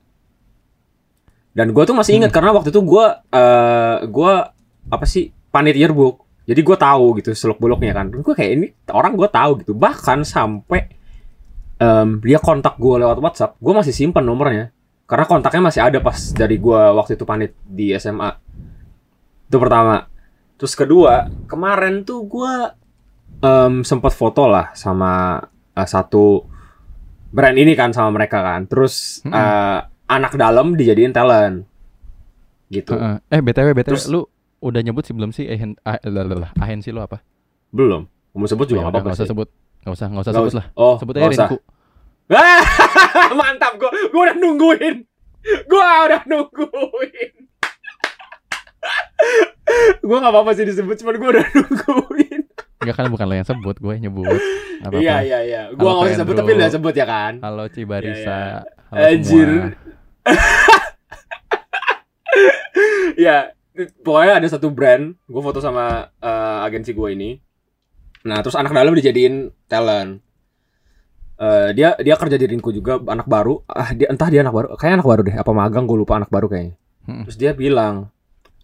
Dan 1.56 1.76
gua 1.76 1.84
tuh 1.88 1.96
masih 1.96 2.20
ingat 2.20 2.32
karena 2.32 2.56
waktu 2.56 2.72
itu 2.72 2.80
gua 2.84 3.24
eh 3.32 4.08
gua 4.08 4.56
apa 4.88 5.06
sih 5.08 5.36
panit 5.52 5.76
yearbook. 5.76 6.24
Jadi 6.46 6.62
gua 6.64 6.78
tahu 6.80 7.20
gitu 7.20 7.36
seluk 7.36 7.60
beluknya 7.60 7.92
kan. 7.92 8.08
Gue 8.14 8.38
kayak 8.38 8.52
ini 8.54 8.68
orang 8.94 9.18
gua 9.18 9.28
tahu 9.28 9.66
gitu. 9.66 9.74
Bahkan 9.74 10.22
sampai 10.24 10.94
em, 11.78 12.20
dia 12.22 12.40
kontak 12.40 12.76
gua 12.76 13.02
lewat 13.02 13.18
WhatsApp, 13.20 13.52
gua 13.58 13.80
masih 13.80 13.92
simpen 13.92 14.24
nomornya. 14.24 14.72
Karena 15.06 15.26
kontaknya 15.26 15.62
masih 15.62 15.82
ada 15.86 16.00
pas 16.02 16.18
dari 16.32 16.58
gua 16.58 16.90
waktu 16.94 17.14
itu 17.14 17.24
panit 17.24 17.54
di 17.62 17.94
SMA. 17.94 18.32
Itu 19.46 19.58
pertama. 19.58 20.10
Terus 20.56 20.74
kedua, 20.74 21.28
kemarin 21.46 22.02
tuh 22.02 22.26
gua 22.26 22.74
em, 23.40 23.84
sempat 23.84 24.12
foto 24.12 24.48
lah 24.48 24.74
sama 24.74 25.38
eh, 25.76 25.86
satu 25.86 26.42
brand 27.30 27.54
ini 27.54 27.76
kan 27.76 27.92
sama 27.92 28.10
mereka 28.16 28.42
kan. 28.42 28.66
Terus 28.66 29.22
Mm-mm. 29.22 29.36
eh, 29.36 29.80
anak 30.08 30.34
dalam 30.36 30.74
dijadiin 30.74 31.12
talent. 31.12 31.68
Gitu. 32.66 32.96
Heeh. 32.96 33.22
Eh 33.30 33.42
BTW 33.44 33.78
BTW 33.78 33.94
Terus- 33.94 34.10
lu 34.10 34.26
udah 34.64 34.82
nyebut 34.82 35.06
sih 35.06 35.14
belum 35.14 35.30
sih 35.30 35.46
ah, 35.86 36.00
ahensi 36.58 36.90
lu 36.90 37.04
apa? 37.04 37.22
Belum. 37.70 38.10
Mau 38.34 38.50
sebut 38.50 38.66
Oh, 38.66 38.68
ya 38.68 38.70
juga 38.74 38.80
nggak 38.82 38.90
udah, 38.90 39.00
apa-apa 39.00 39.08
nggak 39.14 39.20
usah 39.22 39.30
sebut. 39.30 39.50
Nggak 39.86 40.02
usah, 40.02 40.08
nggak 40.10 40.24
usah 40.26 40.32
Nggak 40.34 40.46
sebut 40.50 40.58
lah. 40.58 40.66
Oh, 40.74 40.98
Sebut 40.98 41.14
aja. 41.14 41.30
Rinku. 41.30 41.58
Mantap 43.38 43.78
gua. 43.78 43.94
Gua 44.10 44.22
udah 44.26 44.38
nungguin. 44.42 44.96
Gua 45.70 46.10
udah 46.10 46.22
nungguin. 46.26 47.34
gua 50.02 50.18
nggak 50.26 50.34
apa-apa 50.34 50.58
sih 50.58 50.66
disebut, 50.66 51.06
cuman 51.06 51.22
gua 51.22 51.30
udah 51.38 51.46
nungguin. 51.54 52.42
Enggak 52.82 52.96
kan 52.98 53.14
bukan 53.14 53.26
lo 53.30 53.38
yang 53.38 53.46
sebut, 53.46 53.78
gue 53.78 53.94
yang 53.94 54.10
nyebut. 54.10 54.42
Iya 54.98 55.22
iya 55.22 55.40
iya. 55.46 55.62
Gua 55.78 56.02
nggak 56.02 56.18
usah 56.18 56.20
sebut 56.26 56.34
tapi 56.34 56.58
udah 56.58 56.70
sebut 56.74 56.94
ya 56.98 57.06
kan. 57.06 57.38
Halo 57.46 57.70
Cibarisa. 57.70 58.66
Iya, 58.66 58.90
Halo 58.90 59.06
Anjir. 59.06 59.50
ya 63.30 63.54
pokoknya 64.02 64.42
ada 64.42 64.50
satu 64.50 64.74
brand 64.74 65.14
gue 65.14 65.42
foto 65.46 65.62
sama 65.62 66.10
eh, 66.20 66.58
agensi 66.66 66.92
gue 66.92 67.10
ini 67.14 67.38
nah 68.26 68.42
terus 68.42 68.58
anak 68.58 68.74
dalam 68.74 68.92
dijadiin 68.92 69.36
talent. 69.66 70.20
Eh, 71.36 71.70
dia 71.76 71.94
dia 72.00 72.16
kerja 72.16 72.40
di 72.40 72.48
Rinku 72.48 72.72
juga 72.72 72.96
anak 72.98 73.28
baru. 73.28 73.60
Ah 73.68 73.92
dia 73.92 74.08
entah 74.08 74.32
dia 74.32 74.40
anak 74.40 74.56
baru 74.56 74.68
kayak 74.74 74.94
anak 74.98 75.08
baru 75.08 75.22
deh 75.22 75.36
apa 75.36 75.52
magang 75.52 75.84
gue 75.84 75.98
lupa 76.00 76.16
anak 76.16 76.32
baru 76.32 76.48
kayaknya. 76.48 76.76
Mm-mm. 77.06 77.30
terus 77.30 77.38
dia 77.38 77.54
bilang 77.54 78.10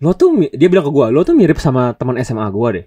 lo 0.02 0.18
tuh 0.18 0.34
mi-" 0.34 0.50
dia 0.50 0.66
bilang 0.66 0.82
ke 0.82 0.90
gue 0.90 1.08
lo 1.14 1.22
tuh 1.22 1.38
mirip 1.38 1.62
sama 1.62 1.94
teman 1.94 2.18
SMA 2.20 2.48
gue 2.48 2.68
deh. 2.74 2.86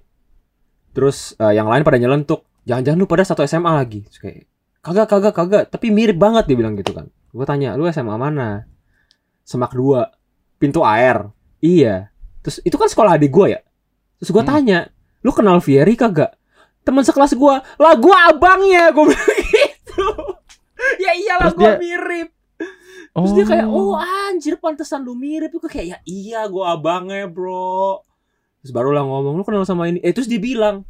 Terus 0.93 1.37
eh, 1.37 1.53
yang 1.53 1.69
lain 1.69 1.85
pada 1.85 2.01
nyelentuk 2.01 2.43
jangan-jangan 2.65 2.99
lu 2.99 3.07
pada 3.07 3.23
satu 3.23 3.45
SMA 3.45 3.71
lagi. 3.71 4.03
Terus 4.09 4.19
kayak 4.19 4.39
kagak 4.81 5.07
kagak 5.07 5.35
kagak 5.37 5.65
tapi 5.69 5.93
mirip 5.93 6.17
banget 6.17 6.49
dia 6.49 6.57
bilang 6.57 6.75
gitu 6.75 6.91
kan. 6.91 7.07
Gue 7.31 7.45
tanya 7.45 7.77
lu 7.77 7.85
SMA 7.87 8.17
mana? 8.17 8.65
Semak 9.45 9.77
dua 9.77 10.11
pintu 10.57 10.81
air. 10.81 11.29
Iya. 11.61 12.09
Terus 12.41 12.65
itu 12.65 12.75
kan 12.75 12.89
sekolah 12.89 13.21
adik 13.21 13.31
gue 13.31 13.47
ya? 13.53 13.61
Terus 14.17 14.33
gue 14.33 14.43
Hmm. 14.43 14.49
tanya 14.51 14.79
lu 15.21 15.31
kenal 15.31 15.61
Fieri 15.61 15.93
kagak 15.93 16.41
teman 16.85 17.01
sekelas 17.01 17.33
gue 17.33 17.55
lah 17.75 17.95
gue 17.97 18.17
abangnya 18.29 18.93
gue 18.93 19.05
bilang 19.07 19.35
gitu. 19.51 20.09
Ya 20.97 21.13
iyalah 21.13 21.51
gue 21.51 21.65
dia- 21.65 21.81
mirip. 21.81 22.29
Terus 23.15 23.33
dia 23.33 23.45
kayak 23.47 23.67
oh. 23.67 23.95
Anjir 23.95 24.55
pantesan 24.57 25.01
lu 25.01 25.15
mirip. 25.15 25.49
Gue 25.51 25.65
kayak 25.65 25.87
ya 25.87 25.99
iya 26.05 26.41
gue 26.45 26.61
abangnya 26.61 27.25
bro. 27.25 28.03
Terus 28.61 28.71
barulah 28.71 29.01
ngomong 29.01 29.35
lu 29.35 29.43
kenal 29.43 29.63
sama 29.63 29.87
ini? 29.87 30.01
Eh 30.01 30.11
terus 30.11 30.27
dia 30.27 30.39
bilang 30.39 30.85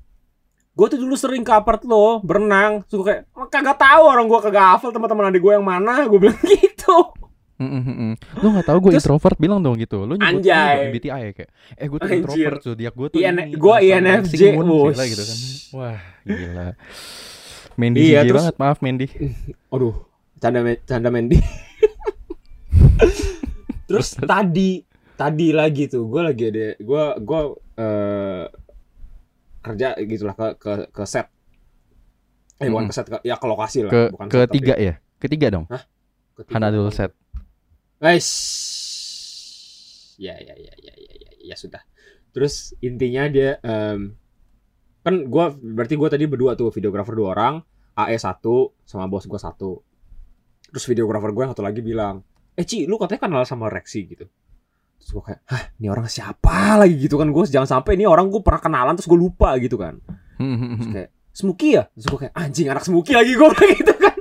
gue 0.74 0.86
tuh 0.88 0.98
dulu 0.98 1.14
sering 1.14 1.40
ke 1.40 1.52
apart 1.52 1.84
lo 1.84 2.18
berenang. 2.20 2.82
Gue 2.84 3.04
kayak 3.04 3.30
"Oh, 3.32 3.46
kagak 3.46 3.76
tahu 3.76 4.02
orang 4.02 4.26
gue 4.26 4.40
kagak 4.40 4.66
hafal 4.74 4.90
teman-teman 4.90 5.28
adik 5.28 5.40
gue 5.40 5.52
yang 5.52 5.62
mana. 5.62 6.04
Gue 6.04 6.18
bilang 6.18 6.38
gitu 6.54 7.14
Mm-mm, 7.54 7.82
mm-mm. 7.82 8.12
Lu 8.42 8.50
gak 8.52 8.66
tahu 8.66 8.78
gue 8.80 8.92
introvert 8.94 9.38
bilang 9.38 9.60
dong 9.60 9.76
gitu. 9.76 10.02
Lu 10.02 10.14
nyebut 10.14 10.42
Anjay. 10.42 10.90
MBTI 10.90 11.20
ya 11.20 11.32
kayak. 11.32 11.50
Eh 11.74 11.86
gue 11.86 11.98
tuh 11.98 12.04
Anjir. 12.04 12.18
introvert 12.18 12.60
zodiak 12.60 12.92
gue 12.92 13.08
tuh 13.08 13.18
IN 13.18 13.36
ini. 13.36 13.54
gua 13.54 13.76
Sun 13.78 13.86
INFJ, 14.02 14.40
gila 14.52 15.04
gitu 15.06 15.22
kan. 15.22 15.38
Wah, 15.72 15.98
gila. 16.20 16.66
Mandy 17.74 17.98
Iya, 18.04 18.20
terus- 18.22 18.34
banget, 18.36 18.54
maaf 18.56 18.78
Mandy. 18.80 19.06
Aduh, 19.74 19.94
canda 20.38 20.58
canda 20.82 21.08
Mendy. 21.08 21.38
Terus 23.84 24.16
tadi 24.16 24.80
tadi 25.14 25.48
lagi 25.50 25.86
tuh 25.86 26.08
gue 26.08 26.22
lagi 26.24 26.44
ada 26.48 26.74
gue 26.74 27.04
gue 27.20 27.40
eh, 27.76 28.44
kerja 29.60 29.88
gitulah 30.00 30.34
ke 30.34 30.46
ke 30.56 30.72
ke 30.90 31.02
set 31.04 31.30
eh 32.56 32.66
bukan 32.66 32.86
Mm-mm. 32.86 32.90
ke 32.90 32.94
set 32.94 33.06
ke, 33.06 33.16
ya 33.22 33.36
ke 33.36 33.46
lokasi 33.46 33.78
lah 33.84 33.92
Ke 33.92 34.02
bukan 34.10 34.26
set, 34.26 34.34
tapi- 34.34 34.46
ketiga 34.50 34.74
ya? 34.76 34.94
Ketiga 35.16 35.46
dong. 35.50 35.64
ketiga. 36.34 36.52
Hanadul 36.52 36.90
set. 36.90 37.14
Guys, 38.02 38.28
ya 40.18 40.34
ya 40.36 40.54
ya 40.54 40.74
ya 40.76 40.94
ya 40.98 41.14
ya, 41.14 41.30
ya 41.52 41.56
sudah. 41.56 41.82
Terus 42.34 42.74
intinya 42.82 43.30
dia 43.30 43.56
em, 43.62 44.18
kan 45.06 45.14
gua 45.30 45.54
berarti 45.54 45.94
gua 45.94 46.10
tadi 46.10 46.26
berdua 46.26 46.58
tuh 46.58 46.74
videografer 46.74 47.14
dua 47.14 47.32
orang, 47.32 47.54
AE 47.94 48.18
satu 48.18 48.74
sama 48.84 49.06
bos 49.06 49.24
gua 49.30 49.38
satu. 49.38 49.80
Terus 50.74 50.90
videografer 50.90 51.30
gue 51.30 51.42
yang 51.46 51.54
satu 51.54 51.62
lagi 51.62 51.78
bilang, 51.86 52.26
eh 52.58 52.66
Ci, 52.66 52.90
lu 52.90 52.98
katanya 52.98 53.30
kenal 53.30 53.42
sama 53.46 53.70
Rexy 53.70 54.10
gitu. 54.10 54.26
Terus 54.98 55.10
gue 55.14 55.22
kayak, 55.22 55.40
hah, 55.46 55.62
ini 55.78 55.86
orang 55.86 56.10
siapa 56.10 56.82
lagi 56.82 56.98
gitu 56.98 57.14
kan 57.14 57.30
gue 57.30 57.44
jangan 57.46 57.78
sampai 57.78 57.94
ini 57.94 58.10
orang 58.10 58.26
gue 58.26 58.42
pernah 58.42 58.58
kenalan 58.58 58.98
terus 58.98 59.06
gue 59.06 59.14
lupa 59.14 59.54
gitu 59.62 59.78
kan. 59.78 60.02
Terus 60.74 60.90
kayak 60.90 61.10
Smokey 61.30 61.70
ya? 61.78 61.86
Terus 61.94 62.06
gue 62.10 62.18
kayak 62.26 62.34
anjing 62.34 62.66
anak 62.66 62.82
Smokey 62.82 63.14
lagi 63.14 63.32
gue 63.38 63.48
gitu 63.78 63.94
kan. 63.94 64.16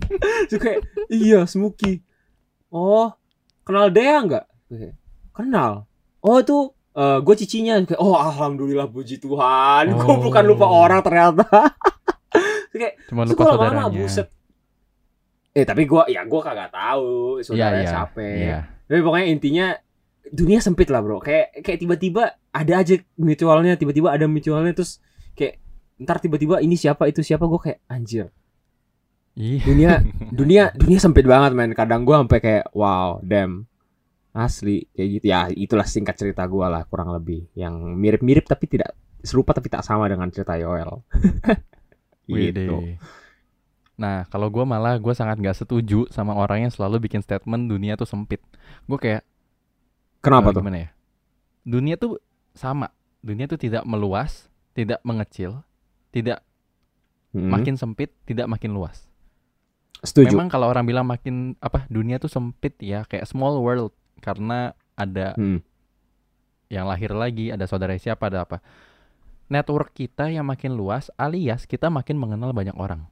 Terus 0.48 0.60
kayak 0.64 0.80
iya 1.12 1.44
Smokey. 1.44 2.00
Oh 2.68 3.12
kenal 3.64 3.88
Dea 3.88 4.18
nggak? 4.24 4.44
Gue 4.68 4.92
Kenal. 5.32 5.86
Oh 6.20 6.36
itu 6.42 6.72
gue 6.98 7.34
cicinya. 7.38 7.78
Oh 7.96 8.18
alhamdulillah 8.18 8.90
puji 8.90 9.22
Tuhan. 9.22 9.90
Gue 9.94 10.02
Oh. 10.02 10.18
bukan 10.18 10.42
lupa 10.42 10.66
orang 10.66 10.98
ternyata. 10.98 11.46
Kayak 12.74 12.94
Cuma 13.06 13.22
lupa 13.22 13.42
saudaranya. 13.46 13.86
buset. 13.90 14.28
Eh 15.54 15.62
tapi 15.62 15.86
gue 15.86 16.02
ya 16.10 16.22
gue 16.26 16.40
kagak 16.42 16.70
tahu 16.70 17.38
saudaranya 17.40 17.86
iya. 17.86 17.90
siapa. 17.90 18.20
Iya. 18.22 18.58
Tapi 18.90 19.00
pokoknya 19.02 19.26
intinya 19.30 19.66
dunia 20.28 20.58
sempit 20.60 20.90
lah 20.90 21.00
bro. 21.00 21.22
Kayak 21.22 21.62
kayak 21.62 21.78
tiba-tiba 21.80 22.34
ada 22.50 22.72
aja 22.82 22.94
mutualnya, 23.16 23.78
tiba-tiba 23.78 24.10
ada 24.10 24.26
mutualnya 24.26 24.74
terus 24.74 24.98
kayak 25.38 25.62
ntar 25.98 26.18
tiba-tiba 26.18 26.58
ini 26.62 26.74
siapa 26.74 27.06
itu 27.06 27.22
siapa 27.22 27.46
gue 27.46 27.60
kayak 27.62 27.78
anjir. 27.86 28.26
Iya. 29.38 29.62
Dunia 29.62 29.90
dunia 30.38 30.62
dunia 30.74 30.98
sempit 30.98 31.24
banget 31.24 31.54
men. 31.54 31.72
Kadang 31.72 32.02
gue 32.02 32.14
sampai 32.18 32.40
kayak 32.42 32.66
wow, 32.74 33.22
damn. 33.22 33.70
Asli 34.34 34.90
kayak 34.92 35.08
gitu 35.18 35.26
ya. 35.30 35.46
Itulah 35.48 35.86
singkat 35.86 36.18
cerita 36.18 36.42
gue 36.50 36.66
lah 36.66 36.82
kurang 36.90 37.14
lebih 37.14 37.46
yang 37.54 37.94
mirip-mirip 37.94 38.44
tapi 38.44 38.66
tidak 38.66 38.92
serupa 39.22 39.54
tapi 39.54 39.70
tak 39.70 39.86
sama 39.86 40.10
dengan 40.10 40.28
cerita 40.34 40.58
Yoel. 40.58 40.90
Gitu. 42.28 43.00
Nah, 43.96 44.28
kalau 44.28 44.52
gue 44.52 44.60
malah 44.60 45.00
gue 45.00 45.14
sangat 45.16 45.40
gak 45.40 45.64
setuju 45.64 46.04
sama 46.12 46.36
orang 46.36 46.68
yang 46.68 46.72
selalu 46.72 47.08
bikin 47.08 47.24
statement 47.24 47.72
dunia 47.72 47.96
tuh 47.96 48.04
sempit. 48.04 48.44
Gue 48.84 49.00
kayak 49.00 49.24
Kenapa 50.20 50.52
eh, 50.52 50.54
tuh? 50.54 50.60
Gimana 50.60 50.78
ya? 50.84 50.90
Dunia 51.64 51.96
tuh 51.96 52.20
sama. 52.52 52.92
Dunia 53.24 53.48
tuh 53.48 53.56
tidak 53.56 53.88
meluas, 53.88 54.52
tidak 54.76 55.00
mengecil, 55.08 55.64
tidak 56.12 56.44
Hmm, 57.28 57.52
makin 57.52 57.76
sempit, 57.76 58.16
tidak 58.24 58.48
makin 58.48 58.72
luas. 58.72 59.07
Setuju. 60.00 60.34
Memang 60.34 60.48
kalau 60.48 60.66
orang 60.66 60.84
bilang 60.84 61.04
makin 61.04 61.54
apa 61.58 61.86
dunia 61.86 62.16
tuh 62.16 62.28
sempit 62.28 62.76
ya 62.78 63.02
kayak 63.02 63.24
small 63.24 63.58
world 63.58 63.90
karena 64.18 64.70
ada 64.94 65.34
Hmm. 65.34 65.62
yang 66.68 66.84
lahir 66.84 67.10
lagi, 67.10 67.48
ada 67.48 67.64
saudara 67.64 67.94
siapa, 67.94 68.26
ada 68.26 68.42
apa. 68.42 68.58
Network 69.48 69.92
kita 69.92 70.28
yang 70.28 70.44
makin 70.44 70.76
luas 70.76 71.08
alias 71.16 71.64
kita 71.64 71.88
makin 71.88 72.14
mengenal 72.14 72.52
banyak 72.52 72.76
orang. 72.76 73.08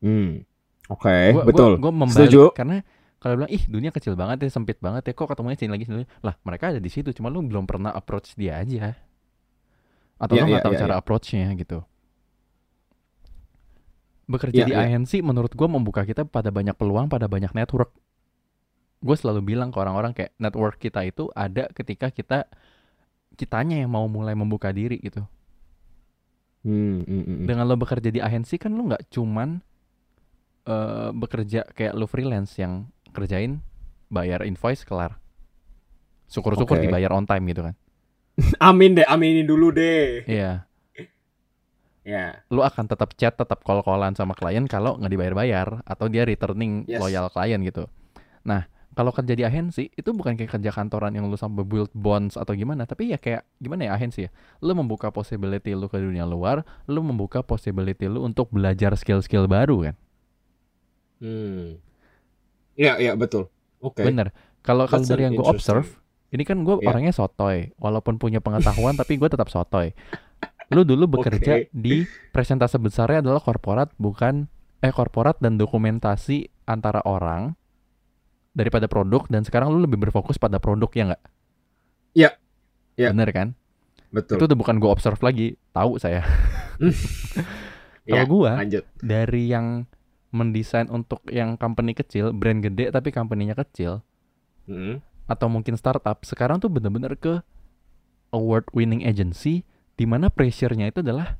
Hmm. 0.00 0.44
Oke, 0.88 1.32
Gua- 1.32 1.46
betul. 1.46 1.72
Gua, 1.78 1.88
gua 1.88 1.92
membalik 1.94 2.28
Setuju. 2.28 2.50
karena 2.52 2.82
kalau 3.16 3.36
bilang 3.36 3.52
ih 3.52 3.62
dunia 3.64 3.90
kecil 3.90 4.16
banget 4.16 4.42
ya, 4.42 4.50
sempit 4.50 4.80
banget 4.80 5.06
ya, 5.06 5.12
kok 5.12 5.28
ketemunya 5.28 5.54
sini 5.54 5.70
lagi 5.70 5.84
sini. 5.84 6.04
Lah, 6.20 6.34
mereka 6.42 6.72
ada 6.72 6.80
di 6.80 6.88
situ, 6.88 7.12
cuma 7.12 7.28
lu 7.28 7.40
belum 7.40 7.64
pernah 7.64 7.92
approach 7.92 8.32
dia 8.34 8.58
aja. 8.58 8.96
Atau 10.16 10.34
Iya, 10.36 10.42
lu 10.42 10.46
nggak 10.50 10.60
iya, 10.60 10.66
tahu 10.66 10.74
iya, 10.74 10.80
cara 10.82 10.94
iya. 10.96 11.00
approach-nya 11.00 11.48
gitu. 11.54 11.78
Bekerja 14.30 14.62
Iya, 14.62 14.66
di 14.70 14.74
iya. 14.78 14.86
agensi 14.86 15.18
menurut 15.26 15.50
gua 15.58 15.66
membuka 15.66 16.06
kita 16.06 16.22
pada 16.22 16.54
banyak 16.54 16.78
peluang, 16.78 17.10
pada 17.10 17.26
banyak 17.26 17.50
network. 17.50 17.90
Gue 19.00 19.16
selalu 19.16 19.56
bilang 19.56 19.72
ke 19.72 19.80
orang-orang 19.80 20.12
kayak 20.12 20.36
network 20.36 20.76
kita 20.76 21.00
itu 21.02 21.32
ada 21.32 21.66
ketika 21.72 22.12
kita 22.12 22.44
kitanya 23.32 23.80
yang 23.80 23.90
mau 23.90 24.04
mulai 24.06 24.36
membuka 24.36 24.68
diri 24.70 25.00
gitu. 25.00 25.24
Hmm, 26.60 27.00
hmm, 27.00 27.08
hmm, 27.08 27.24
hmm. 27.24 27.46
Dengan 27.48 27.64
lo 27.64 27.80
bekerja 27.80 28.12
di 28.12 28.20
agensi 28.20 28.60
kan 28.60 28.76
lo 28.76 28.84
nggak 28.92 29.08
cuman 29.08 29.64
eh, 30.68 31.10
bekerja 31.16 31.64
kayak 31.72 31.96
lo 31.96 32.04
freelance 32.04 32.60
yang 32.60 32.92
kerjain 33.16 33.64
bayar 34.12 34.44
invoice 34.44 34.84
kelar. 34.84 35.16
Syukur-syukur 36.28 36.78
Oke. 36.78 36.84
dibayar 36.86 37.10
on 37.16 37.24
time 37.24 37.48
gitu 37.48 37.64
kan. 37.64 37.74
Amin 38.68 38.94
deh, 38.94 39.06
aminin 39.08 39.48
dulu 39.48 39.72
deh. 39.72 40.28
Iya, 40.28 40.68
Ya. 42.00 42.40
lo 42.48 42.64
akan 42.64 42.88
tetap 42.88 43.12
chat, 43.12 43.36
tetap 43.36 43.60
call-callan 43.60 44.16
sama 44.16 44.32
klien 44.32 44.64
kalau 44.64 44.96
nggak 44.96 45.12
dibayar-bayar 45.12 45.84
atau 45.84 46.08
dia 46.08 46.24
returning 46.24 46.88
Yes. 46.88 46.96
loyal 46.96 47.28
klien 47.28 47.60
gitu. 47.60 47.92
Nah, 48.40 48.64
kalau 48.96 49.12
kerja 49.12 49.36
di 49.36 49.44
agensi 49.44 49.92
itu 49.92 50.10
bukan 50.10 50.32
kayak 50.34 50.56
kerja 50.58 50.72
kantoran 50.72 51.12
yang 51.12 51.28
lo 51.28 51.36
sampai 51.36 51.60
build 51.62 51.92
bonds 51.92 52.40
atau 52.40 52.56
gimana, 52.56 52.88
tapi 52.88 53.12
ya 53.12 53.20
kayak 53.20 53.44
gimana 53.60 53.86
ya 53.86 53.92
agensi 53.94 54.26
ya. 54.26 54.30
Lo 54.64 54.72
membuka 54.72 55.12
possibility 55.12 55.76
lo 55.76 55.92
ke 55.92 56.00
dunia 56.00 56.24
luar, 56.24 56.64
lo 56.88 57.04
membuka 57.04 57.44
possibility 57.44 58.08
lo 58.08 58.24
untuk 58.24 58.48
belajar 58.48 58.96
skill-skill 58.96 59.44
baru 59.44 59.92
kan. 59.92 59.96
Hmm. 61.20 61.76
Iya, 62.80 62.96
iya 62.96 63.12
betul. 63.12 63.52
Oke. 63.84 64.08
Bener. 64.08 64.32
Kalau 64.64 64.88
kalau 64.88 65.04
dari 65.04 65.24
an 65.24 65.32
yang 65.32 65.34
gue 65.36 65.46
observe, 65.46 66.00
ini 66.32 66.44
kan 66.48 66.64
gue 66.64 66.80
Yeah. 66.80 66.88
orangnya 66.92 67.12
sotoy. 67.12 67.72
Walaupun 67.76 68.16
punya 68.16 68.40
pengetahuan, 68.40 68.96
tapi 68.96 69.20
gue 69.20 69.28
tetap 69.28 69.52
sotoy. 69.52 69.92
Lu 70.70 70.86
dulu 70.86 71.18
bekerja 71.18 71.66
Oke. 71.66 71.70
di 71.70 72.02
presentase 72.30 72.78
besarnya 72.78 73.20
adalah 73.20 73.42
korporat, 73.42 73.90
bukan 73.96 74.46
eh 74.80 74.94
korporat 74.94 75.36
dan 75.38 75.58
dokumentasi 75.58 76.46
antara 76.64 77.02
orang 77.02 77.58
daripada 78.50 78.86
produk. 78.86 79.26
Dan 79.26 79.42
sekarang 79.42 79.70
lu 79.70 79.82
lebih 79.82 79.98
berfokus 79.98 80.38
pada 80.38 80.56
produk 80.56 80.88
ya 80.90 81.04
nggak? 81.10 81.22
Iya. 82.14 82.30
Iya. 82.94 83.08
Bener 83.10 83.30
kan? 83.30 83.48
Betul. 84.10 84.38
Itu 84.38 84.46
udah 84.46 84.58
bukan 84.58 84.78
gue 84.78 84.90
observe 84.90 85.18
lagi. 85.20 85.58
Tahu 85.70 85.98
saya. 85.98 86.22
Ya, 88.08 88.24
Kalau 88.24 88.42
gue 88.42 88.50
lanjut. 88.50 88.84
dari 88.98 89.46
yang 89.46 89.86
mendesain 90.30 90.88
untuk 90.88 91.20
yang 91.28 91.54
company 91.54 91.92
kecil, 91.92 92.32
brand 92.32 92.58
gede 92.58 92.90
tapi 92.90 93.12
company-nya 93.12 93.54
kecil, 93.54 94.02
Hmm. 94.66 94.98
atau 95.26 95.46
mungkin 95.46 95.76
startup 95.76 96.18
sekarang 96.22 96.58
tuh 96.58 96.66
bener-bener 96.66 97.14
ke 97.14 97.38
award 98.30 98.66
winning 98.72 99.04
agency 99.04 99.62
di 100.00 100.08
mana 100.08 100.32
pressure-nya 100.32 100.88
itu 100.88 101.04
adalah 101.04 101.36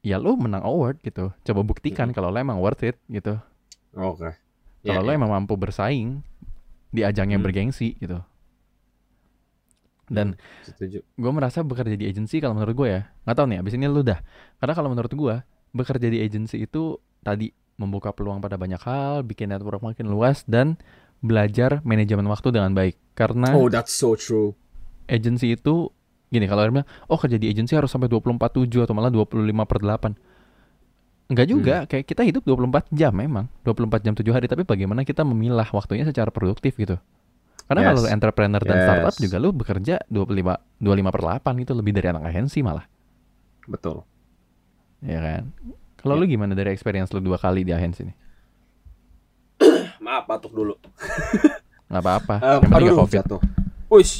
ya 0.00 0.16
lo 0.16 0.32
menang 0.40 0.64
award 0.64 1.04
gitu 1.04 1.36
coba 1.44 1.60
buktikan 1.60 2.16
kalau 2.16 2.32
lo 2.32 2.38
emang 2.40 2.56
worth 2.56 2.80
it 2.80 2.96
gitu 3.12 3.36
Oke. 3.92 4.32
kalau 4.80 5.02
Ya, 5.02 5.04
lo 5.04 5.10
ya. 5.12 5.18
emang 5.20 5.30
mampu 5.36 5.52
bersaing 5.52 6.24
di 6.88 7.04
ajang 7.04 7.28
yang 7.28 7.44
Hmm. 7.44 7.48
bergengsi 7.52 7.92
gitu 8.00 8.24
dan 10.06 10.38
setuju. 10.62 11.02
gue 11.02 11.32
merasa 11.34 11.66
bekerja 11.66 11.98
di 11.98 12.06
agency 12.06 12.38
kalau 12.38 12.54
menurut 12.54 12.74
gue 12.78 12.88
ya 12.88 13.00
nggak 13.26 13.36
tahu 13.36 13.46
nih 13.50 13.58
abis 13.58 13.74
ini 13.74 13.90
lu 13.90 14.06
dah 14.06 14.22
karena 14.62 14.72
kalau 14.72 14.88
menurut 14.94 15.10
gue 15.10 15.34
bekerja 15.74 16.06
di 16.06 16.22
agency 16.22 16.62
itu 16.62 16.96
tadi 17.20 17.50
membuka 17.74 18.14
peluang 18.14 18.38
pada 18.38 18.54
banyak 18.54 18.78
hal 18.86 19.26
bikin 19.26 19.50
network 19.50 19.82
makin 19.82 20.06
luas 20.06 20.46
dan 20.46 20.78
belajar 21.18 21.82
manajemen 21.82 22.30
waktu 22.30 22.54
dengan 22.54 22.70
baik 22.70 22.94
karena 23.18 23.50
Oh, 23.50 23.66
that's 23.66 23.90
so 23.92 24.14
true. 24.14 24.54
agency 25.10 25.58
itu 25.58 25.90
gini 26.26 26.44
kalau 26.44 26.66
bilang 26.66 26.88
oh 27.06 27.18
kerja 27.18 27.38
di 27.38 27.46
agency 27.46 27.78
harus 27.78 27.86
sampai 27.88 28.10
24/7 28.10 28.82
atau 28.82 28.94
malah 28.94 29.10
25 29.10 29.66
per 29.66 29.78
8 29.82 30.14
Enggak 31.26 31.46
juga, 31.50 31.76
kayak 31.90 32.06
kita 32.06 32.22
hidup 32.22 32.46
24 32.46 32.86
jam 32.94 33.10
memang 33.10 33.50
24 33.66 33.98
jam 33.98 34.14
7 34.14 34.30
hari 34.30 34.46
Tapi 34.46 34.62
bagaimana 34.62 35.02
kita 35.02 35.26
memilah 35.26 35.66
waktunya 35.74 36.06
secara 36.06 36.30
produktif 36.30 36.78
gitu 36.78 37.02
Karena 37.66 37.82
Yes. 37.82 37.88
kalau 37.90 38.02
entrepreneur 38.06 38.62
dan 38.62 38.78
Yes. 38.78 38.86
startup 38.86 39.14
juga 39.18 39.36
lu 39.42 39.50
bekerja 39.50 40.06
25, 40.06 40.54
25 40.78 41.10
per 41.10 41.22
8 41.26 41.66
itu 41.66 41.72
lebih 41.74 41.98
dari 41.98 42.14
anak 42.14 42.30
agensi 42.30 42.62
malah 42.62 42.86
Betul. 43.66 44.06
Ya 45.02 45.18
kan 45.18 45.50
Kalau 45.98 46.14
Ya. 46.14 46.20
lu 46.22 46.30
gimana 46.30 46.54
dari 46.54 46.70
experience 46.70 47.10
lu 47.10 47.18
dua 47.18 47.42
kali 47.42 47.66
di 47.66 47.74
agensi 47.74 48.06
nih? 48.06 48.16
Maaf, 50.06 50.30
batuk 50.30 50.54
dulu. 50.54 50.78
Nggak 51.90 52.02
apa-apa, 52.02 52.34
yang 52.38 52.62
penting 52.62 52.76
aduh, 52.78 52.86
nggak 52.86 53.02
covid 53.02 53.18
jatuh. 53.18 53.40
Uish. 53.90 54.14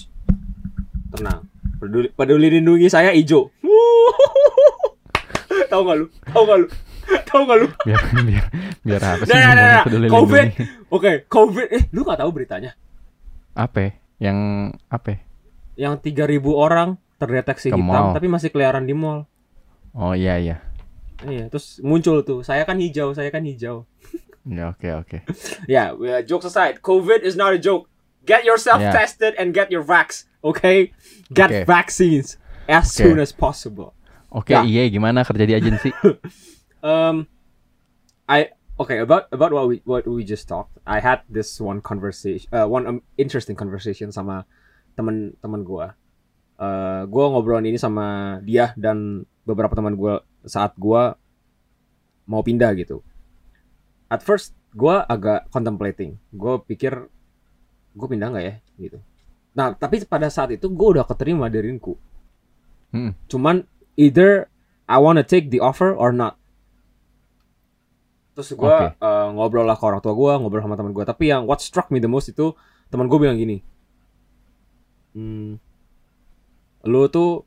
Tenang. 1.14 1.46
Peduli, 1.86 2.10
peduli 2.10 2.46
lindungi 2.58 2.90
saya 2.90 3.14
hijau. 3.14 3.46
Tahu 5.70 5.80
nggak 5.86 5.96
lu? 6.02 6.06
Tahu 6.34 6.42
nggak 6.42 6.58
lu? 6.58 6.66
Tahu 7.06 7.40
nggak 7.46 7.58
lu? 7.62 7.66
biar, 7.86 8.00
biar, 8.26 8.44
biar 8.82 9.02
apa 9.06 9.22
sih 9.22 9.30
Nah, 9.30 9.38
nah, 9.38 9.46
ngomongnya 9.46 9.70
nah, 9.70 9.84
peduli 9.86 10.06
COVID. 10.10 10.46
Oke, 10.90 11.12
COVID. 11.30 11.66
Eh, 11.70 11.82
lu 11.94 12.02
nggak 12.02 12.18
tahu 12.18 12.30
beritanya? 12.34 12.74
Apa? 13.54 13.94
Yang 14.18 14.38
apa? 14.90 15.22
Yang 15.78 15.94
3000 16.10 16.42
orang 16.50 16.88
terdeteksi 17.22 17.70
Ke 17.70 17.78
hitam 17.78 17.86
mall. 17.86 18.10
tapi 18.18 18.26
masih 18.26 18.50
keliaran 18.50 18.82
di 18.82 18.94
mall. 18.98 19.30
Oh 19.94 20.12
iya 20.12 20.42
iya 20.42 20.58
Iya, 21.22 21.46
terus 21.48 21.78
muncul 21.86 22.26
tuh. 22.26 22.42
Saya 22.42 22.66
kan 22.66 22.82
hijau, 22.82 23.14
saya 23.14 23.30
kan 23.30 23.46
hijau. 23.46 23.86
Ya 24.42 24.74
oke 24.74 24.90
oke 24.90 25.18
Ya, 25.70 25.94
yeah, 25.94 26.18
jokes 26.22 26.50
aside, 26.50 26.82
COVID 26.82 27.22
is 27.22 27.38
not 27.38 27.54
a 27.54 27.60
joke. 27.62 27.86
Get 28.26 28.42
yourself 28.42 28.82
Yeah. 28.82 28.90
tested 28.90 29.38
and 29.38 29.54
get 29.54 29.70
your 29.70 29.86
vax. 29.86 30.26
Okay? 30.46 30.94
Get 31.28 31.50
Okay. 31.50 31.62
vaccines 31.66 32.38
as 32.66 32.86
Okay. 32.88 33.02
soon 33.02 33.18
as 33.18 33.30
possible. 33.30 33.94
Oke, 34.30 34.52
Ya. 34.52 34.62
iya 34.62 34.86
gimana 34.86 35.22
kerja 35.22 35.44
di 35.46 35.54
agensi? 35.54 35.90
Um, 36.86 37.26
I 38.30 38.54
okay 38.78 39.02
about 39.02 39.26
about 39.34 39.50
what 39.50 39.66
we 39.66 39.82
what 39.82 40.06
we 40.06 40.22
just 40.22 40.46
talked. 40.46 40.70
I 40.86 41.02
had 41.02 41.26
this 41.26 41.58
one 41.58 41.82
conversation, 41.82 42.46
uh, 42.54 42.62
one 42.62 42.86
um, 42.86 42.98
interesting 43.18 43.58
conversation 43.58 44.14
sama 44.14 44.46
teman-teman 44.94 45.66
gua. 45.66 45.98
Uh, 46.54 47.02
gua 47.10 47.34
ngobrolin 47.34 47.74
ini 47.74 47.78
sama 47.80 48.38
dia 48.46 48.70
dan 48.78 49.26
beberapa 49.42 49.74
teman 49.74 49.98
gua 49.98 50.22
saat 50.46 50.78
gua 50.78 51.18
mau 52.22 52.46
pindah 52.46 52.70
gitu. 52.78 53.02
At 54.06 54.22
first, 54.22 54.54
gua 54.70 55.02
agak 55.10 55.50
contemplating. 55.50 56.22
Gua 56.30 56.62
pikir 56.62 57.10
gue 57.96 58.06
pindah 58.06 58.28
nggak 58.30 58.44
ya 58.44 58.54
gitu. 58.78 58.98
Nah, 59.56 59.72
tapi 59.72 60.04
pada 60.04 60.28
saat 60.28 60.52
itu 60.52 60.68
gue 60.68 60.88
udah 61.00 61.08
keterima 61.08 61.48
di 61.48 61.58
Rinku. 61.64 61.96
Hmm. 62.92 63.16
Cuman 63.24 63.64
either 63.96 64.52
I 64.84 65.00
wanna 65.00 65.24
take 65.24 65.48
the 65.48 65.64
offer 65.64 65.96
or 65.96 66.12
not. 66.12 66.36
Terus 68.36 68.52
gue 68.52 68.68
Oke. 68.68 69.00
ngobrol 69.32 69.64
lah 69.64 69.80
ke 69.80 69.84
orang 69.88 70.04
tua 70.04 70.12
gue, 70.12 70.32
ngobrol 70.36 70.60
sama 70.60 70.76
teman 70.76 70.92
gue. 70.92 71.04
Tapi 71.08 71.32
yang 71.32 71.48
what 71.48 71.64
struck 71.64 71.88
me 71.88 72.04
the 72.04 72.06
most 72.06 72.28
itu 72.28 72.52
teman 72.92 73.08
gue 73.08 73.18
bilang 73.18 73.40
gini, 73.40 73.64
hmm, 75.16 75.56
lu 76.86 77.02
tuh, 77.08 77.42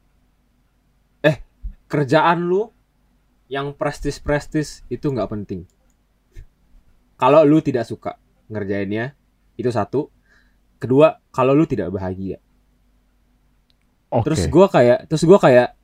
eh 1.23 1.39
kerjaan 1.87 2.49
lu 2.49 2.73
yang 3.47 3.77
prestis-prestis 3.77 4.83
itu 4.89 5.13
nggak 5.13 5.29
penting. 5.29 5.69
Kalau 7.21 7.45
lu 7.45 7.61
tidak 7.61 7.85
suka 7.85 8.17
ngerjainnya, 8.49 9.13
itu 9.55 9.69
satu. 9.69 10.09
Kedua, 10.79 11.19
kalau 11.29 11.51
lu 11.51 11.67
tidak 11.67 11.91
bahagia. 11.91 12.39
Oke. 14.09 14.31
Terus 14.31 14.47
gue 14.47 14.65
kayak, 14.65 15.05
terus 15.05 15.21
gue 15.21 15.37
kayak, 15.37 15.75